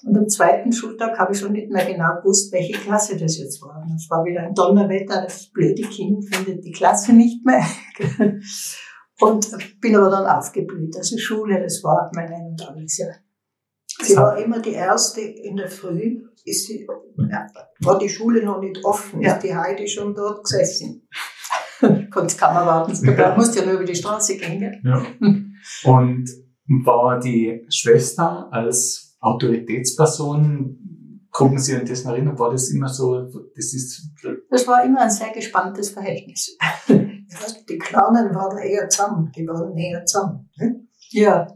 [0.04, 3.62] Und am zweiten Schultag habe ich schon nicht mehr genau gewusst, welche Klasse das jetzt
[3.62, 3.82] war.
[3.82, 7.64] Und es war wieder ein Donnerwetter, das blöde Kind findet die Klasse nicht mehr.
[9.20, 9.48] Und
[9.82, 10.96] bin aber dann aufgeblüht.
[10.96, 12.98] Also Schule, das war mein Ein und Alles.
[12.98, 13.08] Ja.
[14.02, 16.86] Sie war immer die erste in der Früh, ist sie,
[17.32, 17.48] ja,
[17.82, 19.34] war die Schule noch nicht offen, Ja.
[19.34, 21.08] ist die Heidi schon dort gesessen.
[22.12, 22.94] Konnte kaum erwarten.
[23.04, 24.82] Du musst ja nur über die Straße gehen.
[24.84, 25.04] Ja.
[25.90, 26.30] Und
[26.86, 30.78] war die Schwester als Autoritätsperson,
[31.32, 33.24] gucken Sie an das erinnern, war das immer so,
[33.56, 34.12] das ist,
[34.50, 36.56] Das war immer ein sehr gespanntes Verhältnis.
[37.70, 40.50] Die Kleinen waren eher zusammen, die waren näher zusammen.
[40.58, 40.88] Ne?
[41.10, 41.48] Ja,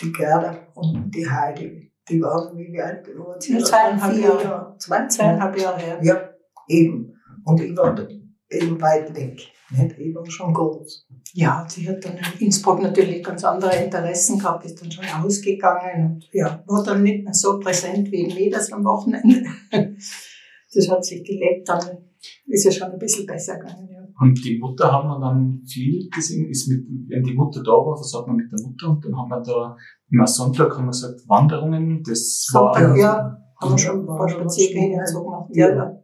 [0.00, 3.06] Die Gerda und die Heidi, die waren wie alt
[3.38, 3.52] sie?
[3.54, 4.42] Ja, zweieinhalb Jahre.
[4.42, 4.76] Jahre.
[4.78, 5.98] Zwei, zweieinhalb Jahre her.
[6.02, 6.30] Ja,
[6.68, 7.12] eben.
[7.44, 7.96] Und ich war
[8.50, 9.40] eben weit weg.
[9.70, 9.98] Nicht?
[9.98, 11.06] Ich war schon groß.
[11.34, 16.12] Ja, sie hat dann in Innsbruck natürlich ganz andere Interessen gehabt, ist dann schon ausgegangen
[16.14, 19.44] und ja, war dann nicht mehr so präsent wie in Weders am Wochenende.
[20.74, 21.98] Das hat sich gelebt, dann
[22.46, 23.90] ist es schon ein bisschen besser gegangen.
[23.92, 24.01] Ja.
[24.22, 27.98] Und die Mutter haben wir dann viel gesehen, ist mit, wenn die Mutter da war,
[27.98, 28.90] was hat man mit der Mutter?
[28.90, 29.76] Und dann haben wir da,
[30.12, 34.28] immer Sonntag haben wir gesagt, Wanderungen, das war, Sonntag, ja, haben wir schon ein paar
[34.28, 35.50] Spaziergänge und so gemacht.
[35.54, 36.02] Ja, ja.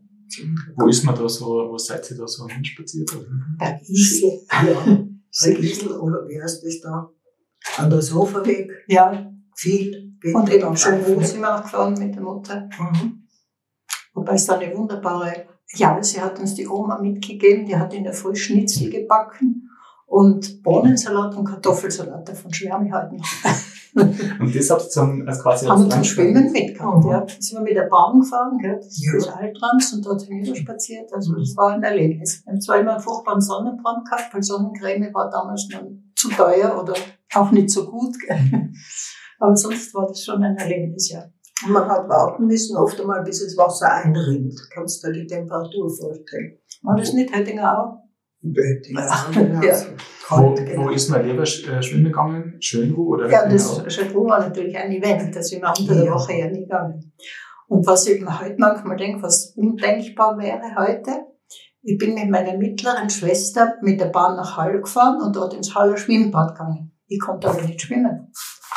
[0.76, 3.08] wo ist man da so, wo seid ihr da so hinspaziert?
[3.56, 4.40] Bergisel.
[4.50, 4.98] Ja,
[5.30, 7.08] Segisel oder wie heißt das da?
[7.76, 8.68] An der Sofaweg.
[8.88, 10.16] Ja, Viel.
[10.34, 12.68] und eben dann schon wo sind wir auch gefahren mit der Mutter.
[12.80, 13.28] Mhm.
[14.12, 18.04] Wobei es da eine wunderbare, ja, sie hat uns die Oma mitgegeben, die hat in
[18.04, 19.70] der Früh Schnitzel gebacken
[20.06, 23.24] und Bohnensalat und Kartoffelsalat, davon schwärme ich halt noch.
[23.94, 27.10] Und das habt ihr dann als quasi Haben wir zum Schwimmen mitgehabt, Mhm.
[27.10, 27.20] ja.
[27.20, 28.76] Da sind wir mit der Bahn gefahren, gell.
[28.76, 29.32] Das ist Ja.
[29.34, 32.42] Altrams und dort hinüber spaziert, also das war ein Erlebnis.
[32.44, 35.82] Wir haben zwar immer einen furchtbaren Sonnenbrand gehabt, weil Sonnencreme war damals noch
[36.14, 36.92] zu teuer oder
[37.34, 38.70] auch nicht so gut, gell.
[39.40, 41.24] Aber sonst war das schon ein Erlebnis, ja.
[41.66, 44.54] Und man hat warten müssen, oft einmal, bis das Wasser einrinnt.
[44.72, 46.58] Kannst du dir die Temperatur vorstellen?
[46.82, 47.98] War das nicht Höttinger auch?
[48.42, 49.76] Ja, Ja.
[50.30, 50.90] Wo, wo genau.
[50.90, 52.56] ist man lieber sch- äh, schwimmen gegangen?
[52.60, 56.12] Schönruh oder Ja, das Chateau war natürlich ein Event, da sind wir unter der Ja.
[56.14, 57.14] Woche ja nie gegangen.
[57.66, 61.12] Und was ich mir heute manchmal denke, was undenkbar wäre heute,
[61.80, 65.74] ich bin mit meiner mittleren Schwester mit der Bahn nach Hall gefahren und dort ins
[65.74, 66.92] Haller Schwimmbad gegangen.
[67.06, 68.30] Ich konnte aber nicht schwimmen.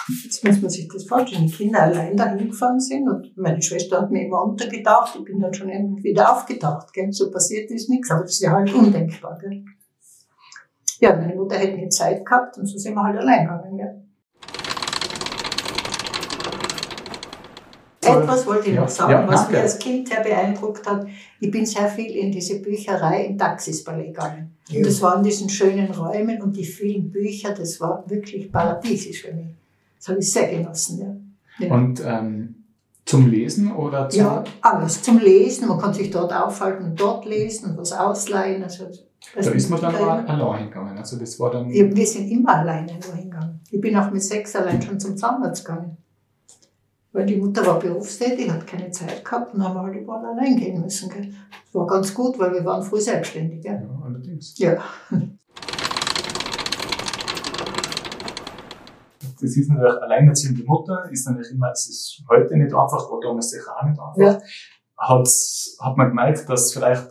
[0.07, 4.01] Jetzt muss man sich das vorstellen, die Kinder allein dahin gefahren sind und meine Schwester
[4.01, 5.69] hat mir immer untergetaucht, ich bin dann schon
[6.03, 6.91] wieder aufgetaucht.
[6.93, 7.11] Gell?
[7.11, 9.37] So passiert ist nichts, aber das ist ja halt undenkbar.
[9.39, 9.63] Gell?
[10.99, 13.79] Ja, meine Mutter hätte nie Zeit gehabt und so sind wir halt allein gegangen.
[13.79, 14.01] Ja.
[18.03, 21.05] Etwas wollte ich noch sagen, ja, was mich als Kind sehr beeindruckt hat.
[21.39, 24.57] Ich bin sehr viel in diese Bücherei in Taxispalais gegangen.
[24.69, 24.77] Ja.
[24.77, 29.33] Und das waren diesen schönen Räumen und die vielen Bücher, das war wirklich paradiesisch für
[29.33, 29.60] mich.
[30.01, 30.99] Das habe ich sehr genossen.
[31.59, 31.67] Ja.
[31.67, 31.73] Ja.
[31.75, 32.55] Und ähm,
[33.05, 34.19] zum Lesen oder zum.
[34.19, 35.67] Ja, alles zum Lesen.
[35.67, 38.63] Man kann sich dort aufhalten und dort lesen und was ausleihen.
[38.63, 38.85] Also,
[39.35, 40.97] Da ist man dann immer- allein gegangen.
[40.97, 41.69] Also das war dann.
[41.69, 43.59] Ja, wir sind immer alleine hingegangen.
[43.69, 45.97] Ich bin auch mit sechs allein schon zum Zahnarzt gegangen.
[47.13, 50.55] Weil die Mutter war berufstätig, hat keine Zeit gehabt und haben wir halt überall allein
[50.55, 51.09] gehen müssen.
[51.09, 51.27] Gell.
[51.65, 53.61] Das war ganz gut, weil wir waren früh selbstständig.
[53.61, 53.83] Gell.
[53.85, 54.57] Ja, allerdings.
[54.57, 54.77] Ja.
[59.41, 63.49] Das ist natürlich alleinerziehende Mutter, ist natürlich immer, es ist heute nicht einfach, war damals
[63.49, 64.17] sicher auch nicht einfach.
[64.17, 64.39] Ja.
[64.97, 67.09] Hat's, hat man gemerkt, dass vielleicht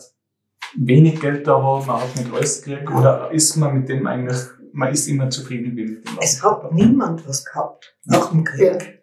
[0.77, 4.38] wenig Geld da war, man hat nicht alles gekriegt, oder ist man mit dem eigentlich,
[4.73, 8.31] man ist immer zufrieden wie mit dem was Es man hat niemand was gehabt nach
[8.31, 8.77] dem Ja.
[8.77, 9.03] Krieg.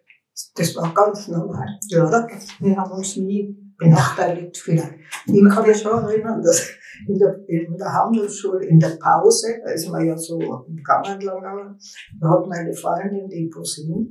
[0.54, 1.78] Das war ganz normal.
[1.88, 2.06] Ja.
[2.06, 2.28] Oder?
[2.60, 4.82] Wir haben uns nie benachteiligt gefühlt.
[5.26, 6.68] Ich kann mich schon erinnern, dass
[7.06, 11.06] in der, in der Handelsschule, in der Pause, da ist man ja so im Gang
[11.08, 11.78] entlang gegangen,
[12.20, 14.08] da hat meine Freundin, die Cousine,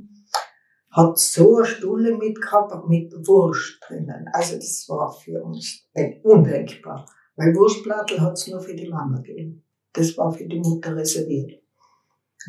[0.92, 4.26] hat so eine Stulle mitgehabt mit Wurst drinnen.
[4.34, 5.88] Also das war für uns
[6.24, 7.06] undenkbar.
[7.36, 9.64] Weil Wurstplattel hat es nur für die Mama gegeben.
[9.94, 11.62] Das war für die Mutter reserviert.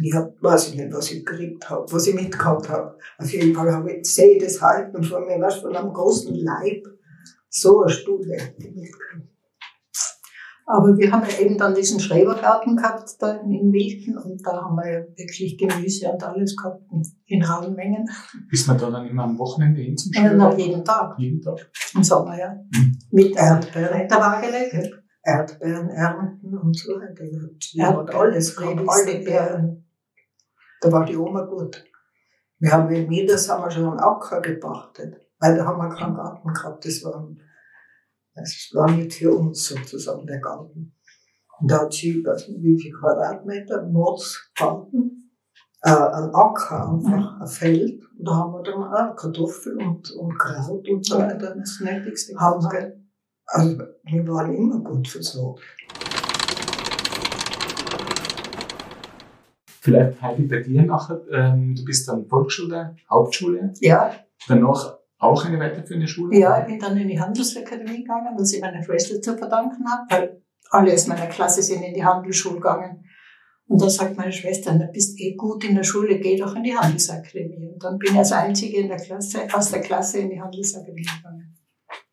[0.02, 2.96] Ich hab, weiß ich nicht, was ich gekriegt habe, was ich mitgehabt habe.
[3.18, 6.35] Auf jeden Fall habe ich, sehe ich das halten vor mir, was von einem großen
[6.35, 6.85] Leib,
[7.48, 9.28] so eine mitgehabt.
[10.70, 14.76] Aber wir haben ja eben dann diesen Schrebergarten gehabt da in Wilken und da haben
[14.76, 16.82] wir ja wirklich Gemüse und alles gehabt
[17.24, 18.06] in rauen Mengen.
[18.50, 20.40] Ist man da dann immer am Wochenende hin zum dann Schwimmen?
[20.42, 21.70] auch jeden Tag Jeden Tag.
[21.94, 22.52] im Sommer, ja.
[22.52, 22.98] Mhm.
[23.11, 24.00] Mit Erdbeeren.
[24.00, 25.02] Erdbeerwaagele, gell?
[25.22, 29.24] Erdbeeren ernten und so Erdbeeren, hat alles gehabt, alle.
[29.24, 29.87] Beeren.
[30.82, 31.82] Da war die Oma gut.
[32.58, 36.16] Wir haben in Mieders haben wir schon einen Acker gepachtet, weil da haben wir keinen
[36.16, 36.85] Garten gehabt.
[36.85, 37.29] Das war,
[38.35, 40.94] das war nicht für uns sozusagen der Garten.
[41.61, 45.33] Und da hat sie, ich weiß nicht, wie viel Quadratmeter, Mordsgarten,
[45.83, 48.03] äh, ein Acker einfach, ein Feld.
[48.18, 51.55] Und da haben wir dann auch Kartoffeln und, und Kraut und so weiter.
[51.57, 52.37] Das Nötigste.
[52.37, 53.01] Haben wir,
[53.46, 55.62] also wir waren immer gut versorgt.
[59.81, 64.12] Vielleicht Heidi bei dir nachher, ähm, du bist dann Volksschule, Hauptschule, Ja,
[64.46, 66.38] danach auch eine weiterführende Schule?
[66.38, 70.02] ja, ich bin dann in die Handelsakademie gegangen, was ich meiner Schwester zu verdanken habe,
[70.11, 73.04] weil alle aus meiner Klasse sind in die Handelsschule gegangen.
[73.66, 76.62] Und da sagt meine Schwester, du bist eh gut in der Schule, geh doch in
[76.62, 77.68] die Handelsakademie.
[77.74, 81.02] Und dann bin ich als Einzige in der Klasse, aus der Klasse in die Handelsakademie
[81.02, 81.54] gegangen.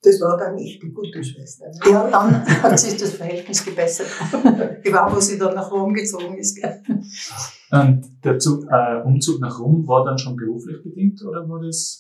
[0.01, 1.65] Das war dann ich, die gute Schwester.
[1.89, 4.07] Ja, dann hat sich das Verhältnis gebessert.
[4.83, 6.55] Ich war, wo sie dann nach Rom gezogen ist.
[6.55, 6.81] Gell?
[7.71, 11.99] Und der Zug, äh, Umzug nach Rom war dann schon beruflich bedingt oder war das?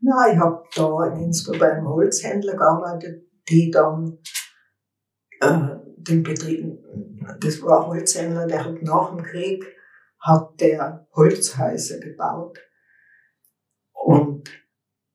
[0.00, 4.18] Nein, ich habe da in Innsbruck bei einem Holzhändler gearbeitet, die dann
[5.40, 6.78] äh, den Betrieb,
[7.40, 9.64] das war ein Holzhändler, der hat nach dem Krieg
[10.20, 12.58] hat der Holzhäuser gebaut.
[13.92, 14.50] Und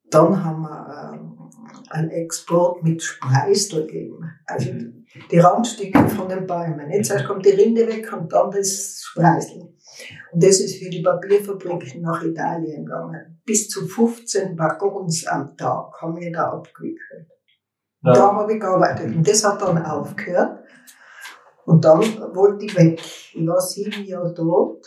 [0.10, 1.52] dann haben wir ähm,
[1.89, 4.19] einen Export mit Spreisel gegeben.
[4.45, 4.71] Also
[5.32, 6.89] die Randstücke von den Bäumen.
[6.91, 9.75] Jetzt erst kommt die Rinde weg und dann das Spreisel.
[10.31, 13.41] Und das ist für die Papierfabriken nach Italien gegangen.
[13.45, 17.27] Bis zu 15 Waggons am Tag haben wir da abgewickelt.
[18.03, 19.15] Und da habe ich gearbeitet.
[19.15, 20.60] Und das hat dann aufgehört.
[21.65, 21.99] Und dann
[22.36, 23.01] wollte ich weg.
[23.34, 24.86] Ich war sieben Jahre dort.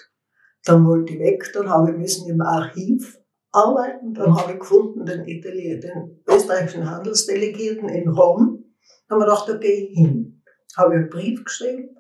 [0.65, 1.51] Dann wollte ich weg.
[1.53, 3.19] Dann habe ich müssen im Archiv
[3.51, 4.15] arbeiten.
[4.15, 8.65] Dann habe ich gefunden den Italien, den österreichischen Handelsdelegierten in Rom.
[9.09, 10.43] Dann habe ich gedacht, da gehe ich hin.
[10.77, 11.97] Habe ich einen Brief geschrieben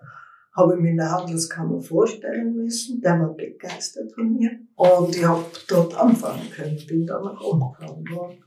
[0.58, 3.00] habe ich mich in der Handelskammer vorstellen müssen.
[3.00, 4.50] Der war begeistert von mir.
[4.74, 6.76] Und ich habe dort anfangen können.
[6.86, 8.42] Bin dann nach Rom worden.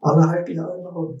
[0.00, 1.18] Anderthalb Jahre in Rom.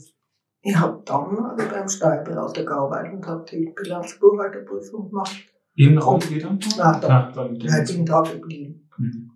[0.60, 5.46] Ich habe dann ich beim Steuerberater gearbeitet und habe die Bilanzbuchhalterprüfung gemacht.
[5.74, 6.58] In Rom wieder?
[6.76, 7.32] Na, da.
[7.32, 8.90] Dann Ich bin da geblieben.
[8.98, 9.30] Mhm.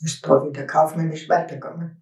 [0.00, 1.98] Ist da wieder kaufmännisch weitergegangen.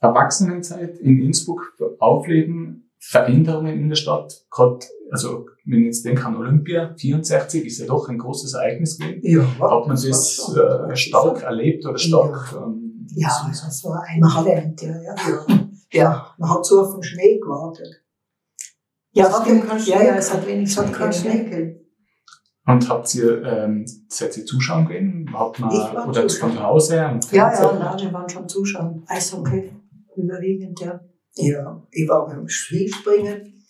[0.00, 4.78] Erwachsenenzeit in Innsbruck, Aufleben, Veränderungen in der Stadt, gerade,
[5.10, 9.20] also wenn ich jetzt denke an Olympia, 64 ist ja doch ein großes Ereignis gewesen.
[9.22, 10.56] Ja, Hat man das schon-
[10.90, 12.54] äh, stark erlebt oder stark?
[12.56, 15.14] Ähm, Ja, so- also das war ein Man Event, ja, ja.
[15.16, 15.66] Ja.
[15.92, 18.04] ja, man hat so auf den Schnee gewartet.
[19.12, 21.76] Ja, Es hat keinen ja, Schnee ja, es hat wenig Es hat keinen Schnee gegeben.
[22.66, 25.28] Und habt ihr, ähm, seid ihr zuschauen gewesen?
[25.32, 25.70] Habt man,
[26.06, 26.50] oder zuschauen.
[26.52, 26.94] von zu Hause?
[26.96, 27.18] Ja,
[27.52, 29.02] ja, na, wir waren schon Zuschauer.
[29.08, 29.72] Eishockey,
[30.14, 31.00] überwiegend, ja.
[31.42, 33.64] Ja, ich war beim Skispringen.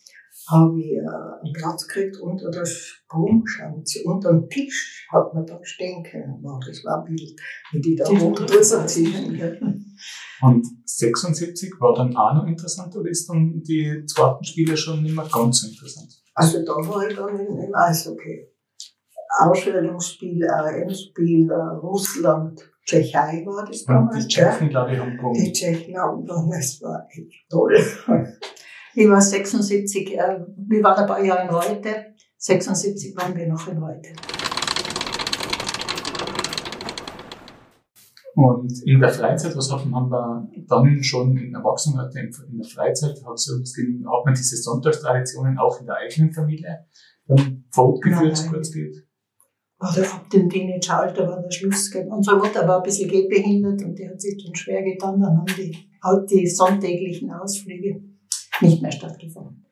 [0.49, 4.01] habe ich äh, einen Platz gekriegt unter der Sprungschanze.
[4.05, 6.39] Unter dem Tisch hat man da stehen können.
[6.43, 7.41] Wow, das war ein Bild,
[7.73, 9.97] wie die da oben drüber ziehen.
[10.43, 15.15] Und 76 war dann auch noch interessant oder ist dann die zweiten Spiele schon nicht
[15.15, 16.23] mehr ganz so interessant?
[16.35, 18.47] Also da war ich dann im, Eishockey.
[19.43, 24.27] Ausstellungsspiel, EM-Spiel, äh, Russland, Tschechei war das damals.
[24.27, 25.45] Die Tschechen, glaube ich, haben gewonnen.
[25.45, 27.77] Die Tschechen haben gewonnen, das war echt toll.
[28.93, 32.07] Ich war 76, äh, wir waren ein paar Jahre in Reute.
[32.37, 34.11] 76 waren wir noch in Reute.
[38.35, 44.07] Und in der Freizeit, was haben wir dann schon in Erwachsenenalter, in der Freizeit, hat
[44.09, 46.87] auch man diese Sonntagstraditionen auch in der eigenen Familie
[47.27, 49.10] dann fortgeführt, so es geht?
[49.81, 51.91] Oder ab dem Teenageralter war der Schluss.
[52.09, 55.19] Unsere Mutter war ein bisschen gehbehindert und die hat sich dann schwer getan.
[55.21, 58.03] Dann haben die, halt die sonntäglichen Ausflüge
[58.61, 59.65] nicht mehr stattgefunden.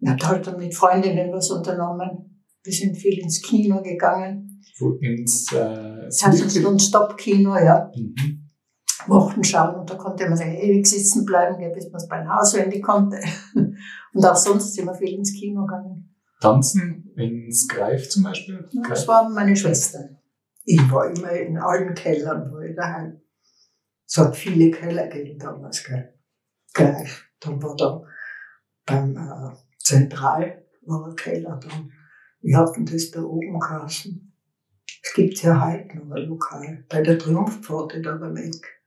[0.00, 2.44] Wir haben halt dann mit Freundinnen was unternommen.
[2.64, 4.60] Wir sind viel ins Kino gegangen.
[5.00, 7.92] Ins äh, das heißt ein Stop-Kino, ja.
[7.94, 8.50] Mhm.
[9.06, 13.18] Wochen schauen und da konnte man ewig sitzen bleiben, bis man es beim auswendig konnte.
[14.14, 16.13] Und auch sonst sind wir viel ins Kino gegangen.
[16.44, 18.68] Tanzen ins Greif zum Beispiel?
[18.70, 20.18] Ja, das waren meine Schwestern.
[20.64, 23.20] Ich war immer in allen Kellern, wo ich daheim.
[24.06, 26.14] Es hat viele Keller gegeben damals, gell?
[26.72, 27.26] Greif.
[27.40, 28.02] Dann war da
[28.86, 31.90] beim äh, Zentral war ein Keller dann.
[32.40, 34.32] Wir hatten das da oben geheißen.
[35.02, 36.84] Es gibt ja heute noch ein Lokal.
[36.90, 38.82] Bei der Triumphpforte da beim Eck.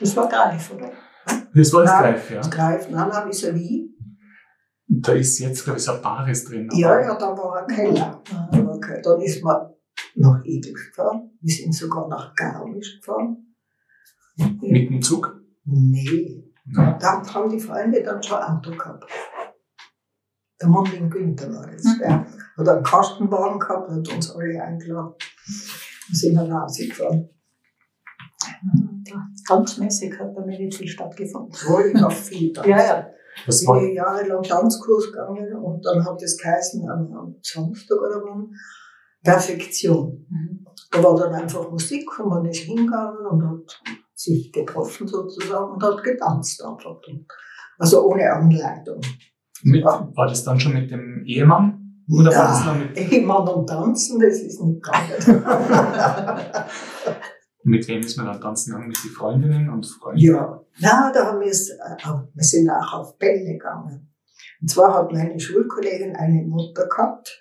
[0.00, 0.90] Das war Greif, oder?
[1.54, 2.36] Das war das Greif, ja.
[2.38, 3.93] Das Greif, nein, nein, wie.
[4.86, 6.68] Da ist jetzt, glaube ich, ein Bares drin.
[6.72, 8.22] Ja, ja, da war ein Keller.
[8.52, 9.00] Okay.
[9.02, 9.70] Dann ist man
[10.16, 11.30] nach Edel gefahren.
[11.40, 13.54] Wir sind sogar nach Garmisch gefahren.
[14.36, 15.40] Mit dem Zug?
[15.64, 16.52] Nee.
[16.74, 16.98] Ja.
[16.98, 19.04] Da haben die Freunde dann schon ein Auto gehabt.
[20.60, 21.84] Der Mundling Günther war das.
[21.84, 21.98] Mhm.
[21.98, 25.14] Der hat einen Kastenwagen gehabt, hat uns alle eingeladen.
[26.08, 27.28] Wir sind dann rausgefahren.
[29.46, 31.52] Ganz mäßig hat bei mir nicht viel stattgefunden.
[31.66, 32.64] Wohl, ich habe viel da.
[32.64, 33.06] ja, ja.
[33.46, 38.22] Das ich bin jahrelang Tanzkurs gegangen und dann hat das geheißen am, am Samstag oder
[38.24, 38.50] wann,
[39.22, 40.26] Perfektion.
[40.28, 40.66] Mhm.
[40.90, 43.80] Da war dann einfach Musik und man ist hingegangen und hat
[44.14, 47.00] sich getroffen sozusagen und hat getanzt einfach.
[47.78, 49.00] Also ohne Anleitung.
[49.62, 51.80] Mit, war das dann schon mit dem Ehemann?
[52.08, 55.26] Oder ja, war das noch mit Ehemann und Tanzen, das ist nicht ganz.
[57.64, 58.88] mit wem ist man dann tanzen gegangen?
[58.88, 60.20] Mit den Freundinnen und Freunden?
[60.20, 61.96] Ja, na, da haben wir es, äh,
[62.34, 64.14] wir sind auch auf Bälle gegangen.
[64.60, 67.40] Und zwar hat meine Schulkollegin eine Mutter gehabt,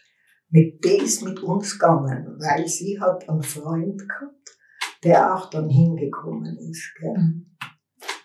[0.50, 4.58] mit der ist mit uns gegangen, weil sie hat einen Freund gehabt,
[5.04, 6.94] der auch dann hingekommen ist.
[7.00, 7.18] Gell?
[7.18, 7.58] Mhm.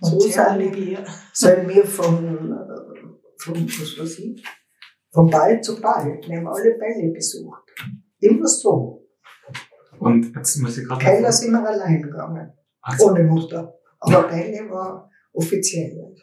[0.00, 4.44] So sollen wir, sollen wir von, äh, von, was weiß ich,
[5.10, 6.20] von Ball zu Ball.
[6.24, 7.64] Wir haben alle Bälle besucht.
[8.20, 9.07] Immer so.
[9.98, 11.04] Und jetzt muss ich gerade.
[11.04, 12.52] Keller sind wir allein gegangen.
[12.80, 13.10] Also.
[13.10, 13.74] Ohne Mutter.
[14.00, 16.14] Aber Bälle war offiziell.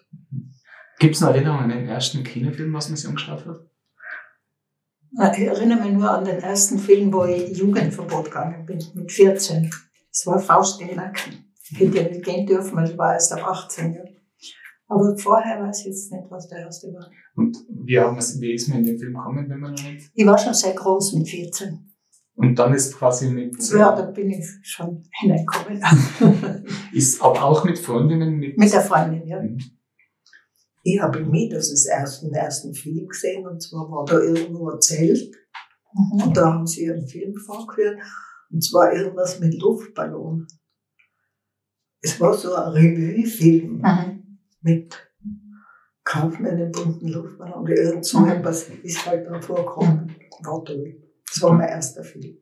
[0.99, 3.59] Gibt es noch Erinnerungen an den ersten Kinofilm, was man sich angeschaut hat?
[5.37, 9.69] Ich erinnere mich nur an den ersten Film, wo ich Jugendverbot gegangen bin, mit 14.
[10.11, 11.53] Es war Faust im Nacken.
[11.71, 13.93] Ich hätte ja nicht gehen dürfen, weil ich war erst ab 18.
[13.93, 14.01] Ja.
[14.87, 17.09] Aber vorher weiß ich jetzt nicht, was der erste war.
[17.35, 20.11] Und wie, haben wie ist man in den Film gekommen, wenn man noch nicht?
[20.13, 21.94] Ich war schon sehr groß mit 14.
[22.35, 23.55] Und dann ist quasi mit.
[23.71, 25.81] Ja, da bin ich schon hineingekommen.
[26.93, 28.37] ist aber auch mit Freundinnen?
[28.37, 29.41] Mit, mit der Freundin, ja.
[29.41, 29.57] Mhm.
[30.83, 34.81] Ich habe in Mieters das ersten, ersten Film gesehen, und zwar war da irgendwo ein
[34.81, 35.33] Zelt.
[35.93, 36.23] Mhm.
[36.23, 37.99] Und da haben sie einen Film vorgeführt.
[38.51, 40.45] Und zwar irgendwas mit Luftballon.
[42.01, 43.77] Es war so ein Revue-Film.
[43.77, 44.25] Mhm
[44.65, 44.95] mit
[46.03, 48.29] Kaufmann im bunten Luftballon oder irgend so mhm.
[48.29, 50.15] etwas ist halt dann vorgekommen.
[50.43, 51.01] War toll.
[51.35, 52.37] Das war mein erster Film.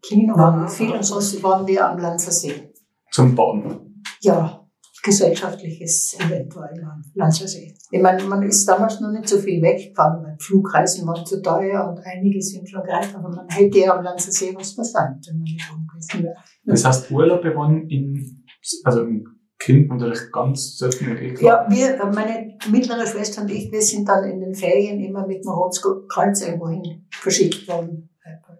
[0.00, 2.72] Kino waren wir viel und sonst waren wir am Lanzersee.
[3.10, 4.04] Zum Bauen?
[4.20, 4.64] Ja,
[5.02, 7.74] gesellschaftliches Event war am Lanzersee.
[7.90, 11.88] Ich meine, man ist damals noch nicht so viel weggefahren, weil Flugreisen waren zu teuer
[11.88, 15.42] und einige sind schon gereicht, aber man hätte ja am Lanzersee was versandt, wenn man
[15.42, 16.36] nicht umgewiesen wäre.
[16.66, 18.44] Das heißt, Urlaube waren in,
[18.84, 19.24] also in
[19.66, 24.22] Kind natürlich ganz selten mit Ja, wir, meine mittlere Schwester und ich, wir sind dann
[24.22, 28.08] in den Ferien immer mit dem Rotkreuz irgendwo hin verschickt worden.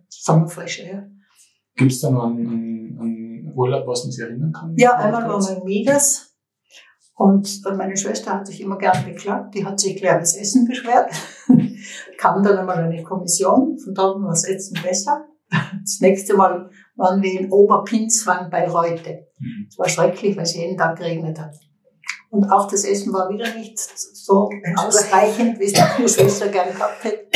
[0.09, 1.05] Sommerfrische, ja.
[1.77, 4.75] Gibt es da noch einen, einen, einen, Urlaub, was man sich erinnern kann?
[4.77, 6.35] Ja, einmal waren wir in Midas.
[7.15, 11.13] Und meine Schwester hat sich immer gern beklagt, die hat sich gleich das Essen beschwert.
[12.19, 15.25] Kam dann einmal eine Kommission, von dort war das Essen besser.
[15.49, 19.26] Das nächste Mal waren wir in Oberpinzwang bei Reute.
[19.39, 19.79] Es mhm.
[19.79, 21.55] war schrecklich, weil es jeden Tag geregnet hat.
[22.31, 27.05] Und auch das Essen war wieder nicht so ausreichend, wie es meine Schwester gern gehabt
[27.05, 27.27] hätte.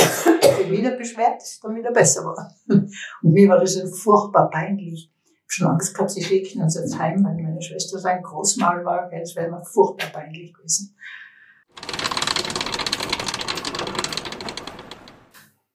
[0.63, 2.53] Ich wieder beschwert, dass es dann wieder besser war.
[2.69, 2.91] Und
[3.23, 5.11] mir war das so furchtbar peinlich.
[5.25, 8.23] Ich habe schon Angst gehabt, sie schicken uns jetzt heim, weil meine Schwester so ein
[8.23, 9.11] Großmal war.
[9.11, 10.97] Das wäre mir furchtbar peinlich gewesen.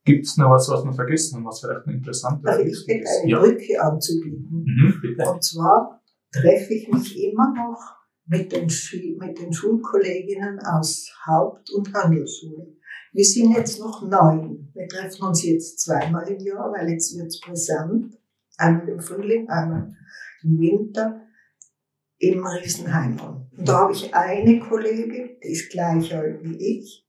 [0.04, 3.10] Gibt es noch was, was wir vergessen haben, was vielleicht noch interessant also ich hätte
[3.22, 3.40] eine ja.
[3.40, 4.64] Brücke anzubieten.
[4.64, 5.30] Mhm, bitte.
[5.30, 6.00] Und zwar
[6.36, 7.96] treffe ich mich immer noch
[8.28, 8.68] mit den,
[9.20, 12.76] mit den Schulkolleginnen aus Haupt- und Handelsschule.
[13.14, 14.70] Wir sind jetzt noch neun.
[14.74, 18.18] Wir treffen uns jetzt zweimal im Jahr, weil jetzt wird es präsent.
[18.58, 19.96] Einmal im Frühling, einmal
[20.44, 21.22] im Winter
[22.18, 23.48] im Riesenheimraum.
[23.58, 27.06] Und da habe ich eine Kollegin, die ist gleich alt wie ich,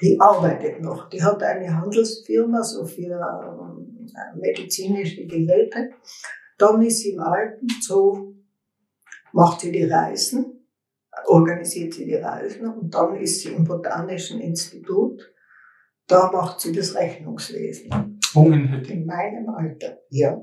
[0.00, 1.08] die arbeitet noch.
[1.08, 5.90] Die hat eine Handelsfirma, so für ähm, medizinische Geräte.
[6.58, 8.34] Dann ist sie im Alten Zoo
[9.34, 10.66] macht sie die Reisen,
[11.26, 15.20] organisiert sie die Reisen und dann ist sie im Botanischen Institut.
[16.06, 18.20] Da macht sie das Rechnungswesen.
[18.34, 19.00] Ungenhütting.
[19.02, 20.40] In meinem Alter, ja.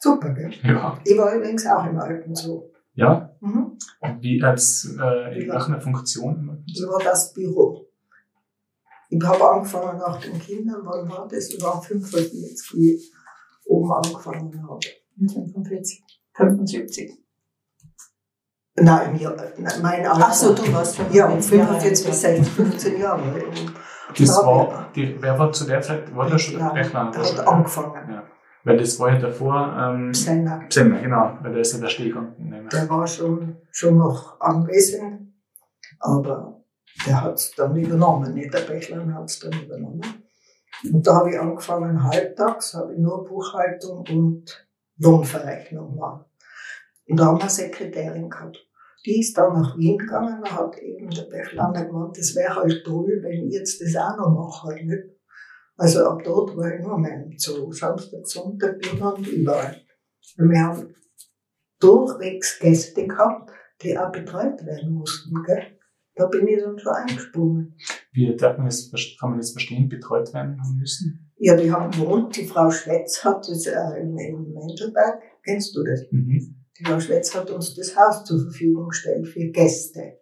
[0.00, 0.52] Super, gell?
[0.62, 0.98] Ja.
[1.04, 2.72] Ich war übrigens auch im Alten so.
[2.94, 3.36] Ja?
[3.40, 3.76] Mhm.
[4.20, 6.62] Wie als, äh, in welcher Funktion?
[6.66, 7.88] Ich war das Büro.
[9.10, 11.50] Ich habe angefangen nach den Kindern, wann war das?
[11.50, 13.12] Ich war 45, wie ich
[13.66, 14.80] oben angefangen habe.
[15.16, 16.02] 45,
[16.34, 17.23] 75.
[18.76, 19.32] Nein, ja,
[19.82, 20.26] mein Alter.
[20.28, 23.22] Ach so, du warst 45 Ja, 45 bis 16, 15 Jahre.
[24.18, 27.10] Das war, die, wer war zu der Zeit, war der schon der Rechner?
[27.12, 28.10] Der hat angefangen.
[28.10, 28.22] Ja.
[28.64, 30.64] Weil das war ja davor, ähm, Psenner.
[30.68, 32.34] Psenner, genau, weil der ist ja der Stehgang.
[32.72, 35.34] Der war schon, schon noch anwesend,
[36.00, 36.62] aber
[37.06, 40.02] der hat es dann übernommen, nicht der Bächlein hat es dann übernommen.
[40.92, 44.66] Und da habe ich angefangen, halbtags, habe ich nur Buchhaltung und
[44.98, 46.26] Lohnverrechnung gemacht.
[47.06, 48.58] Und da haben wir eine Sekretärin gehabt.
[49.04, 52.84] Die ist dann nach Wien gegangen und hat eben der Bechlander gemeint, das wäre halt
[52.84, 54.74] toll, wenn ich jetzt das auch noch mache.
[54.74, 55.14] Nicht?
[55.76, 57.70] Also ab dort war ich nur mein Zoo.
[57.70, 59.82] Samstag, Sonntag, und überall.
[60.38, 60.94] Und wir haben
[61.80, 63.50] durchwegs Gäste gehabt,
[63.82, 65.34] die auch betreut werden mussten.
[65.44, 65.78] Gell?
[66.14, 67.76] Da bin ich dann schon eingesprungen.
[68.12, 68.90] Wie darf man das,
[69.20, 71.32] kann man das verstehen, betreut werden müssen?
[71.36, 75.20] Ja, die haben gewohnt, die Frau Schwetz hat das äh, in, in Mendelberg.
[75.44, 76.06] Kennst du das?
[76.10, 76.63] Mhm.
[76.78, 80.18] Die Frau Schwetz hat uns das Haus zur Verfügung gestellt für Gäste.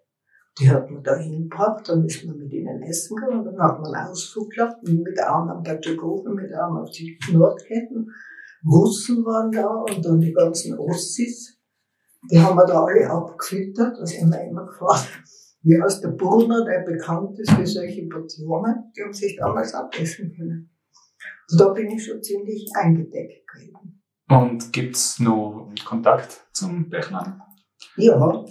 [0.60, 3.94] Die hat man da hingebracht, dann ist man mit ihnen essen gegangen, dann hat man
[3.94, 8.10] Ausflug gehabt, mit Arm am Patagonen, mit Arm auf die Nordketten.
[8.70, 11.58] Russen waren da und dann die ganzen Ossis.
[12.30, 15.08] Die haben wir da alle abgefüttert, das haben wir immer gefragt.
[15.62, 20.34] Wie heißt der Burner, der bekannt ist für solche Portionen, die haben sich damals abessen
[20.36, 20.70] können.
[21.50, 24.01] Und da bin ich schon ziemlich eingedeckt gewesen.
[24.32, 27.42] Und gibt's noch Kontakt zum Bächlein?
[27.96, 28.44] Ja,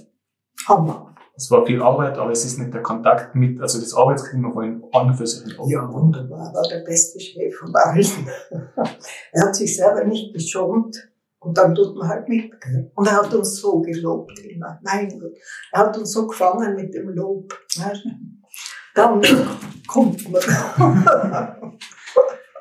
[0.68, 1.16] haben wir.
[1.36, 4.64] Es war viel Arbeit, aber es ist nicht der Kontakt mit, also das Arbeitsklima war
[4.64, 5.58] in an für sich.
[5.66, 6.50] Ja, wunderbar.
[6.50, 8.06] Er war der beste Chef von allen.
[9.32, 10.96] er hat sich selber nicht geschont.
[11.40, 12.54] Und dann tut man halt mit.
[12.94, 14.80] Und er hat uns so gelobt immer.
[14.84, 15.36] Mein Gott.
[15.72, 17.52] Er hat uns so gefangen mit dem Lob.
[18.94, 19.20] Dann
[19.88, 20.42] kommt man.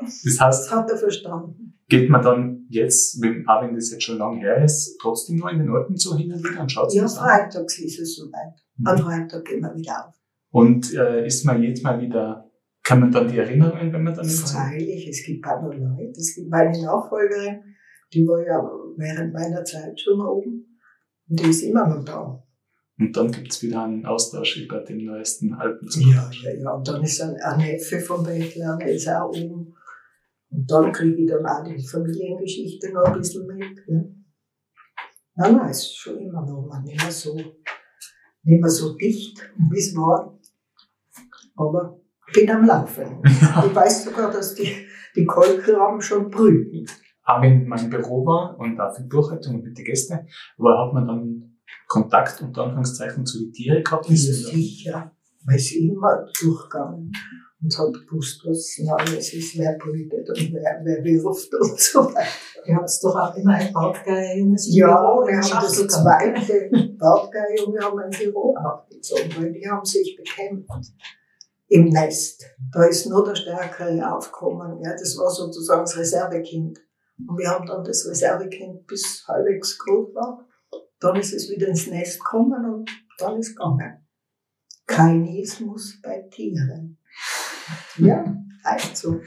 [0.00, 0.40] das heißt.
[0.40, 1.59] Das hat er verstanden
[1.90, 5.48] geht man dann jetzt, wenn, auch wenn das jetzt schon lange her ist, trotzdem noch
[5.48, 8.54] in den Orten so hin und wieder und schaut Ja, freitags ist es soweit.
[8.76, 8.86] Mhm.
[8.86, 10.14] Am Freitag gehen wir wieder auf.
[10.52, 12.48] Und äh, ist man jetzt mal wieder,
[12.82, 16.12] kann man dann die Erinnerungen, wenn man dann Freilich, es gibt auch noch Leute.
[16.16, 17.60] Es gibt meine Nachfolgerin,
[18.12, 18.62] die war ja
[18.96, 20.78] während meiner Zeit schon oben
[21.28, 22.42] und die ist immer noch da.
[22.98, 25.88] Und dann gibt's wieder einen Austausch über den neuesten Alpen.
[26.00, 26.70] Ja, ja, ja.
[26.72, 29.74] Und dann ist ein, ein Neffe von Beckler, der ist auch oben.
[30.50, 33.88] Und dann kriege ich dann auch die Familiengeschichte noch ein bisschen mit.
[33.88, 34.14] Ne?
[35.36, 39.40] Nein, nein, es ist schon immer noch mal nicht mehr so, nicht mehr so dicht,
[39.70, 40.38] wie es war.
[41.56, 43.22] Aber ich bin am Laufen.
[43.40, 43.64] Ja.
[43.66, 44.86] Ich weiß sogar, dass die,
[45.16, 46.86] die Kolkraben schon brüten.
[47.24, 50.26] Auch wenn mein Büro war und auch für Buchhaltung mit den Gästen,
[50.58, 54.08] aber hat man dann Kontakt unter Anführungszeichen zu den Tieren gehabt?
[54.08, 55.12] Ja, sicher.
[55.44, 57.12] Man ist immer durchgegangen
[57.62, 62.26] und hat gewusst, was Neues ist, wer brütet und wer, wer wirft und so weiter.
[62.66, 63.72] Ihr habt doch auch immer ein
[64.68, 65.28] ja, Büro.
[65.28, 70.70] Ja, wir haben das zweite Bautgeierjunge haben ein Büro aufgezogen, weil die haben sich bekämpft
[71.68, 72.44] im Nest.
[72.72, 74.82] Da ist nur der Stärkere aufgekommen.
[74.82, 76.80] Ja, das war sozusagen das Reservekind.
[77.26, 80.46] Und wir haben dann das Reservekind bis halbwegs groß war.
[81.00, 84.06] Dann ist es wieder ins Nest gekommen und dann ist es gegangen.
[84.86, 86.98] Kainismus bei Tieren.
[87.98, 88.24] Ja,
[88.64, 89.20] heißt so.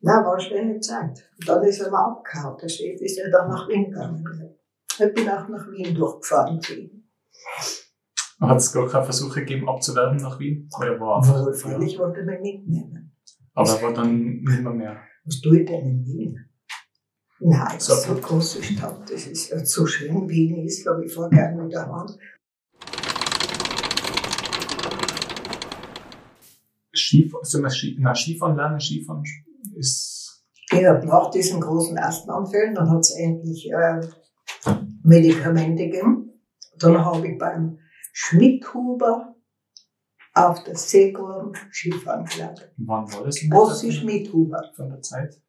[0.00, 1.30] Na, war eine schöne Zeit.
[1.38, 2.58] Und dann ist er mal abgehauen.
[2.60, 4.24] Der Chef ist ja dann nach Wien gegangen.
[4.88, 7.04] Ich bin auch nach Wien durchgefahren zu ihm.
[8.40, 10.68] Hat es gar keine Versuche gegeben, abzuwerben nach Wien?
[10.76, 13.16] Oder war einfach, freilich wollte man mitnehmen.
[13.54, 15.00] Aber war dann nicht mehr mehr.
[15.24, 16.48] Was tue ich denn in Wien?
[17.38, 19.10] Nein, das ist so eine große Stadt.
[19.10, 20.28] Das ist so schön.
[20.28, 22.06] Wien ist, glaube ich, vor gerne wieder an.
[26.94, 29.22] Skif Ski, na, Skifahren lernen, Skifahren
[29.76, 30.44] ist.
[30.70, 34.00] Ja, nach diesen großen Asthmaanfällen, dann hat es endlich äh,
[35.02, 36.30] Medikamente gegeben.
[36.78, 37.78] Dann habe ich beim
[38.12, 39.34] Schmidhuber
[40.34, 42.70] auf der Seegurm Skifahren gelernt.
[42.78, 43.38] Wann war das?
[43.52, 44.72] Ossi Schmidhuber.
[44.74, 45.42] Von der Zeit?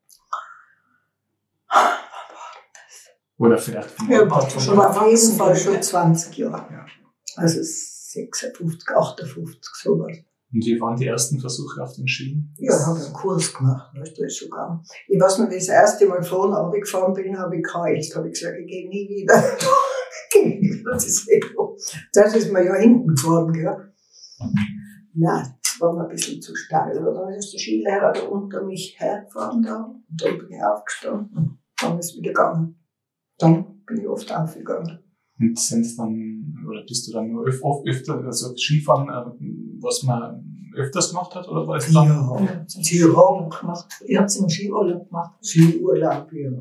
[3.38, 6.72] Oder vielleicht von ja, schon auf jeden Fall schon 20 Jahre.
[6.72, 6.86] Ja.
[7.36, 10.18] Also 56, 58, sowas.
[10.54, 12.54] Und wie waren die ersten Versuche auf den Schienen?
[12.60, 14.84] Ja, ich habe einen Kurs gemacht, weißt du, sogar.
[15.08, 18.16] Ich weiß noch, wie das erste Mal vorne runtergefahren bin, habe ich geheilt.
[18.16, 19.34] habe ich gesagt, ich gehe nie wieder.
[20.92, 21.30] das ist
[22.14, 23.94] Das ist mir ja hinten gefahren, gell.
[25.16, 26.94] Nein, das war mir ein bisschen zu steil.
[26.94, 29.86] Dann ist der Skilehrer da unter mich hergefahren da.
[29.86, 31.60] Und dann bin ich aufgestanden.
[31.82, 32.80] Dann ist es wieder gegangen.
[33.40, 35.03] Dann bin ich oft aufgegangen.
[35.40, 40.70] Und sind dann, oder bist du dann nur öf öfter, also Skifahren, äh, was man
[40.76, 42.08] öfters gemacht hat, oder war es dann?
[42.08, 43.88] Ja, Tirol gemacht.
[44.06, 45.44] Ich habe immer Skiurlaub gemacht.
[45.44, 46.52] Skiurlaub, ja.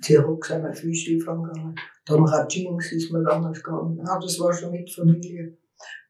[0.00, 1.74] Tirol sind wir viel Skifahren gegangen.
[2.06, 3.98] Dann Ratschings ist man damals gegangen.
[4.04, 5.58] Ja, das war schon mit Familie.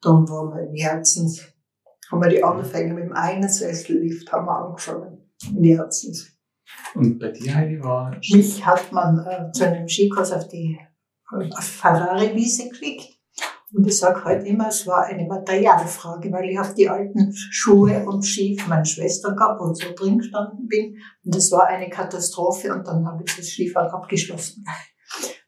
[0.00, 1.42] Dann waren wir in Herzens.
[2.10, 5.18] Haben wir die Anfänge mit dem einen Sessellift haben wir angefangen.
[5.54, 6.36] In Herzens.
[6.94, 8.16] Und bei dir, Heidi, war...
[8.32, 10.78] Mich hat man äh, zu einem Skikurs auf die
[11.60, 13.20] Ferrari-Wiese gekriegt.
[13.72, 18.04] Und ich sage heute immer, es war eine Materialfrage, weil ich auf die alten Schuhe
[18.04, 20.96] und Ski von meiner Schwester wo ich so drin gestanden bin.
[21.24, 24.64] Und das war eine Katastrophe und dann habe ich das Skifahren abgeschlossen.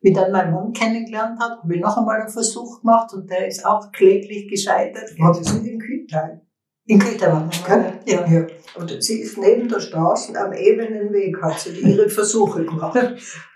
[0.00, 3.46] Wie dann mein Mann kennengelernt hat, habe ich noch einmal einen Versuch gemacht und der
[3.46, 5.10] ist auch kläglich gescheitert.
[5.18, 6.42] War das in Kühlteil?
[6.86, 7.60] In Kühlteil war das,
[8.06, 8.26] ja.
[8.26, 8.46] ja.
[8.74, 12.98] Und sie ist neben der Straße am ebenen Weg, hat sie ihre Versuche gemacht.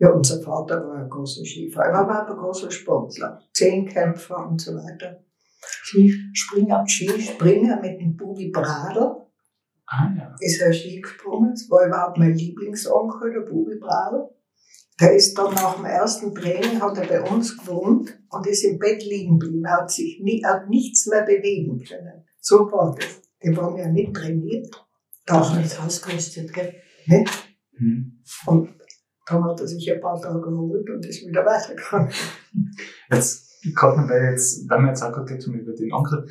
[0.00, 4.58] Ja, unser Vater war ein großer Skifahrer, er war aber ein großer Sportler, Zehnkämpfer und
[4.58, 5.22] so weiter.
[5.60, 9.26] Skispringer, Skispringer mit dem Bubi Bradl.
[9.86, 10.34] Ah, ja.
[10.40, 11.50] Ist er Ski gesprungen.
[11.50, 14.30] Das war überhaupt mein Lieblingsonkel, der Bubi Bradl.
[14.98, 18.78] Der ist dann nach dem ersten Training, hat er bei uns gewohnt und ist im
[18.78, 19.64] Bett liegen geblieben.
[19.66, 22.24] Er hat sich nie, hat nichts mehr bewegen können.
[22.40, 23.20] So war das.
[23.42, 24.70] Die waren ja nicht trainiert.
[25.26, 26.74] Doch nicht ausgerüstet, gell?
[27.06, 27.56] Nicht?
[27.76, 28.22] Hm.
[28.46, 28.79] Und
[29.30, 32.10] dann hat er sich ein paar Tage geholt und ist wieder weitergegangen.
[33.10, 36.26] Jetzt gerade mal, weil jetzt, wenn wir jetzt auch gerade über den Onkel,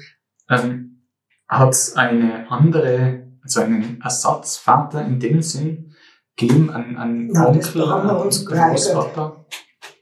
[0.49, 1.05] ähm,
[1.47, 5.93] hat es eine andere, also einen Ersatzvater in dem Sinn
[6.35, 9.45] gegeben, an, an Nein, Onkel, uns Großvater?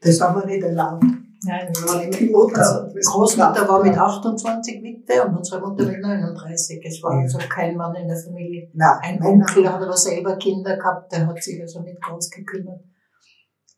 [0.01, 1.05] Das haben wir nicht erlaubt.
[1.45, 1.71] Nein,
[2.11, 6.83] die Mutter, Großmutter war mit 28 Witwe und unsere Mutter mit 39.
[6.83, 8.71] Es war also kein Mann in der Familie.
[8.73, 12.81] Nein, ein Onkel hat aber selber Kinder gehabt, der hat sich also nicht ganz gekümmert.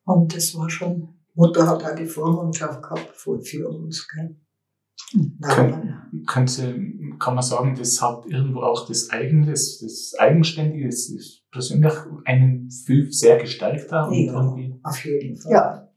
[0.06, 1.16] Und das war schon.
[1.36, 4.08] Mutter hat auch die Vormundschaft gehabt für uns.
[4.08, 4.36] Gell?
[5.42, 6.76] Kann, könnte,
[7.20, 11.94] kann man sagen, das hat irgendwo auch das eigene, das, das Eigenständige, das, das persönlich
[12.26, 14.14] einen viel sehr gestärkt haben.
[14.14, 14.34] Ja,
[14.84, 15.52] auf jeden Fall.
[15.52, 15.89] Ja.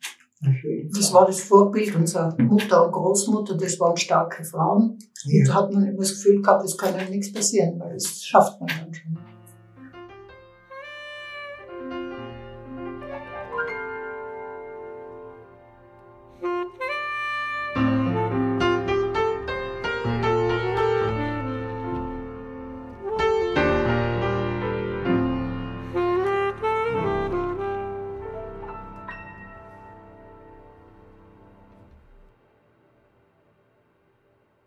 [0.92, 4.98] Das war das Vorbild unserer Mutter und Großmutter, das waren starke Frauen.
[5.24, 5.40] Ja.
[5.40, 8.24] Und da hat man immer das Gefühl gehabt, es kann ja nichts passieren, weil das
[8.24, 9.18] schafft man dann schon.